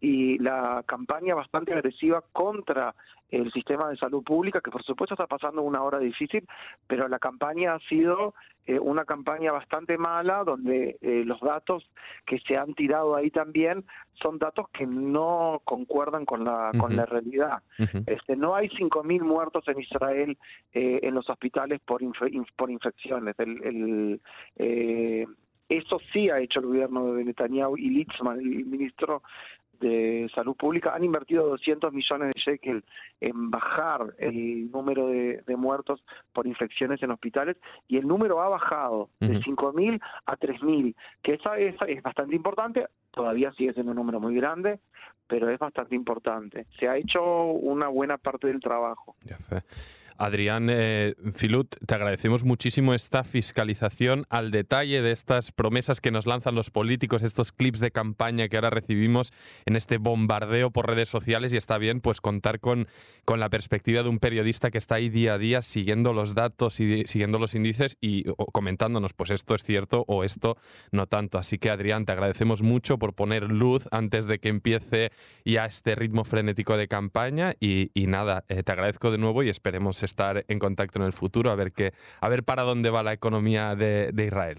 y 0.00 0.38
la 0.38 0.82
campaña 0.86 1.34
bastante 1.34 1.72
agresiva 1.72 2.22
contra 2.32 2.94
el 3.30 3.50
sistema 3.52 3.88
de 3.88 3.96
salud 3.96 4.22
pública, 4.22 4.60
que 4.60 4.70
por 4.70 4.84
supuesto 4.84 5.14
está 5.14 5.26
pasando 5.26 5.62
una 5.62 5.82
hora 5.82 5.98
difícil, 5.98 6.46
pero 6.86 7.08
la 7.08 7.18
campaña 7.18 7.74
ha 7.74 7.78
sido 7.88 8.34
eh, 8.66 8.78
una 8.78 9.04
campaña 9.04 9.50
bastante 9.50 9.98
mala, 9.98 10.44
donde 10.44 10.98
eh, 11.00 11.24
los 11.24 11.40
datos 11.40 11.90
que 12.26 12.38
se 12.40 12.56
han 12.56 12.74
tirado 12.74 13.16
ahí 13.16 13.30
también 13.30 13.84
son 14.22 14.38
datos 14.38 14.68
que 14.70 14.86
no 14.86 15.60
concuerdan 15.64 16.24
con 16.26 16.44
la, 16.44 16.70
con 16.78 16.94
la 16.96 17.06
realidad. 17.06 17.62
Este, 18.06 18.36
no 18.36 18.54
hay 18.54 18.68
5.000 18.68 19.22
muertos 19.22 19.66
en 19.68 19.80
Israel 19.80 20.38
eh, 20.72 21.00
en 21.02 21.14
los 21.14 21.28
hospitales 21.28 21.80
por, 21.84 22.02
inf- 22.02 22.46
por 22.56 22.70
infecciones. 22.70 23.34
El, 23.38 23.64
el, 23.64 24.20
eh, 24.56 25.26
eso 25.68 25.98
sí 26.12 26.30
ha 26.30 26.40
hecho 26.40 26.60
el 26.60 26.66
gobierno 26.66 27.14
de 27.14 27.24
Netanyahu 27.24 27.76
y 27.76 27.90
Litzman, 27.90 28.38
el 28.40 28.66
ministro 28.66 29.22
de 29.80 30.30
Salud 30.34 30.56
Pública, 30.56 30.94
han 30.94 31.04
invertido 31.04 31.46
200 31.48 31.92
millones 31.92 32.32
de 32.34 32.40
shekel 32.40 32.84
en 33.20 33.50
bajar 33.50 34.14
el 34.18 34.70
número 34.70 35.08
de, 35.08 35.42
de 35.46 35.56
muertos 35.56 36.02
por 36.32 36.46
infecciones 36.46 37.02
en 37.02 37.10
hospitales 37.10 37.56
y 37.88 37.96
el 37.96 38.06
número 38.06 38.40
ha 38.40 38.48
bajado 38.48 39.10
de 39.20 39.38
Ujú. 39.38 39.56
5.000 39.56 40.00
a 40.26 40.36
3.000, 40.36 40.94
que 41.22 41.34
esa, 41.34 41.58
esa 41.58 41.86
es 41.86 42.02
bastante 42.02 42.36
importante, 42.36 42.86
todavía 43.14 43.52
sigue 43.52 43.72
siendo 43.72 43.92
un 43.92 43.96
número 43.96 44.20
muy 44.20 44.34
grande, 44.34 44.80
pero 45.26 45.48
es 45.48 45.58
bastante 45.58 45.94
importante. 45.94 46.66
Se 46.78 46.88
ha 46.88 46.96
hecho 46.96 47.22
una 47.44 47.88
buena 47.88 48.18
parte 48.18 48.48
del 48.48 48.60
trabajo. 48.60 49.16
Adrián 50.16 50.68
eh, 50.70 51.14
Filut, 51.34 51.74
te 51.86 51.94
agradecemos 51.94 52.44
muchísimo 52.44 52.94
esta 52.94 53.24
fiscalización 53.24 54.26
al 54.30 54.52
detalle 54.52 55.02
de 55.02 55.10
estas 55.10 55.50
promesas 55.50 56.00
que 56.00 56.12
nos 56.12 56.26
lanzan 56.26 56.54
los 56.54 56.70
políticos, 56.70 57.22
estos 57.22 57.50
clips 57.50 57.80
de 57.80 57.90
campaña 57.90 58.48
que 58.48 58.56
ahora 58.56 58.70
recibimos 58.70 59.32
en 59.66 59.74
este 59.74 59.98
bombardeo 59.98 60.70
por 60.70 60.86
redes 60.86 61.08
sociales 61.08 61.52
y 61.52 61.56
está 61.56 61.78
bien 61.78 62.00
pues 62.00 62.20
contar 62.20 62.60
con, 62.60 62.86
con 63.24 63.40
la 63.40 63.50
perspectiva 63.50 64.04
de 64.04 64.08
un 64.08 64.20
periodista 64.20 64.70
que 64.70 64.78
está 64.78 64.96
ahí 64.96 65.08
día 65.08 65.34
a 65.34 65.38
día 65.38 65.62
siguiendo 65.62 66.12
los 66.12 66.36
datos 66.36 66.78
y 66.78 67.04
siguiendo 67.06 67.40
los 67.40 67.56
índices 67.56 67.98
y 68.00 68.24
comentándonos 68.52 69.14
pues 69.14 69.30
esto 69.30 69.56
es 69.56 69.64
cierto 69.64 70.04
o 70.06 70.22
esto 70.22 70.56
no 70.92 71.06
tanto. 71.06 71.38
Así 71.38 71.58
que 71.58 71.70
Adrián, 71.70 72.04
te 72.04 72.12
agradecemos 72.12 72.62
mucho 72.62 72.98
por 73.04 73.12
poner 73.12 73.50
luz 73.50 73.86
antes 73.92 74.26
de 74.26 74.38
que 74.38 74.48
empiece 74.48 75.10
ya 75.44 75.66
este 75.66 75.94
ritmo 75.94 76.24
frenético 76.24 76.78
de 76.78 76.88
campaña 76.88 77.52
y, 77.60 77.90
y 77.92 78.06
nada, 78.06 78.44
eh, 78.48 78.62
te 78.62 78.72
agradezco 78.72 79.10
de 79.10 79.18
nuevo 79.18 79.42
y 79.42 79.50
esperemos 79.50 80.02
estar 80.02 80.42
en 80.48 80.58
contacto 80.58 81.00
en 81.00 81.04
el 81.04 81.12
futuro 81.12 81.50
a 81.50 81.54
ver 81.54 81.72
qué, 81.72 81.92
a 82.22 82.28
ver 82.30 82.44
para 82.44 82.62
dónde 82.62 82.88
va 82.88 83.02
la 83.02 83.12
economía 83.12 83.76
de, 83.76 84.10
de 84.12 84.24
Israel. 84.24 84.56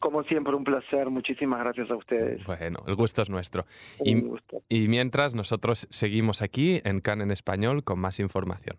Como 0.00 0.22
siempre, 0.22 0.54
un 0.54 0.62
placer. 0.62 1.10
Muchísimas 1.10 1.58
gracias 1.58 1.90
a 1.90 1.96
ustedes. 1.96 2.44
Bueno, 2.44 2.84
el 2.86 2.94
gusto 2.94 3.20
es 3.22 3.30
nuestro. 3.30 3.64
Un 3.98 4.06
Y, 4.08 4.20
gusto. 4.20 4.62
y 4.68 4.86
mientras 4.86 5.34
nosotros 5.34 5.88
seguimos 5.90 6.40
aquí 6.40 6.80
en 6.84 7.00
CAN 7.00 7.20
en 7.20 7.32
español 7.32 7.82
con 7.82 7.98
más 7.98 8.20
información. 8.20 8.78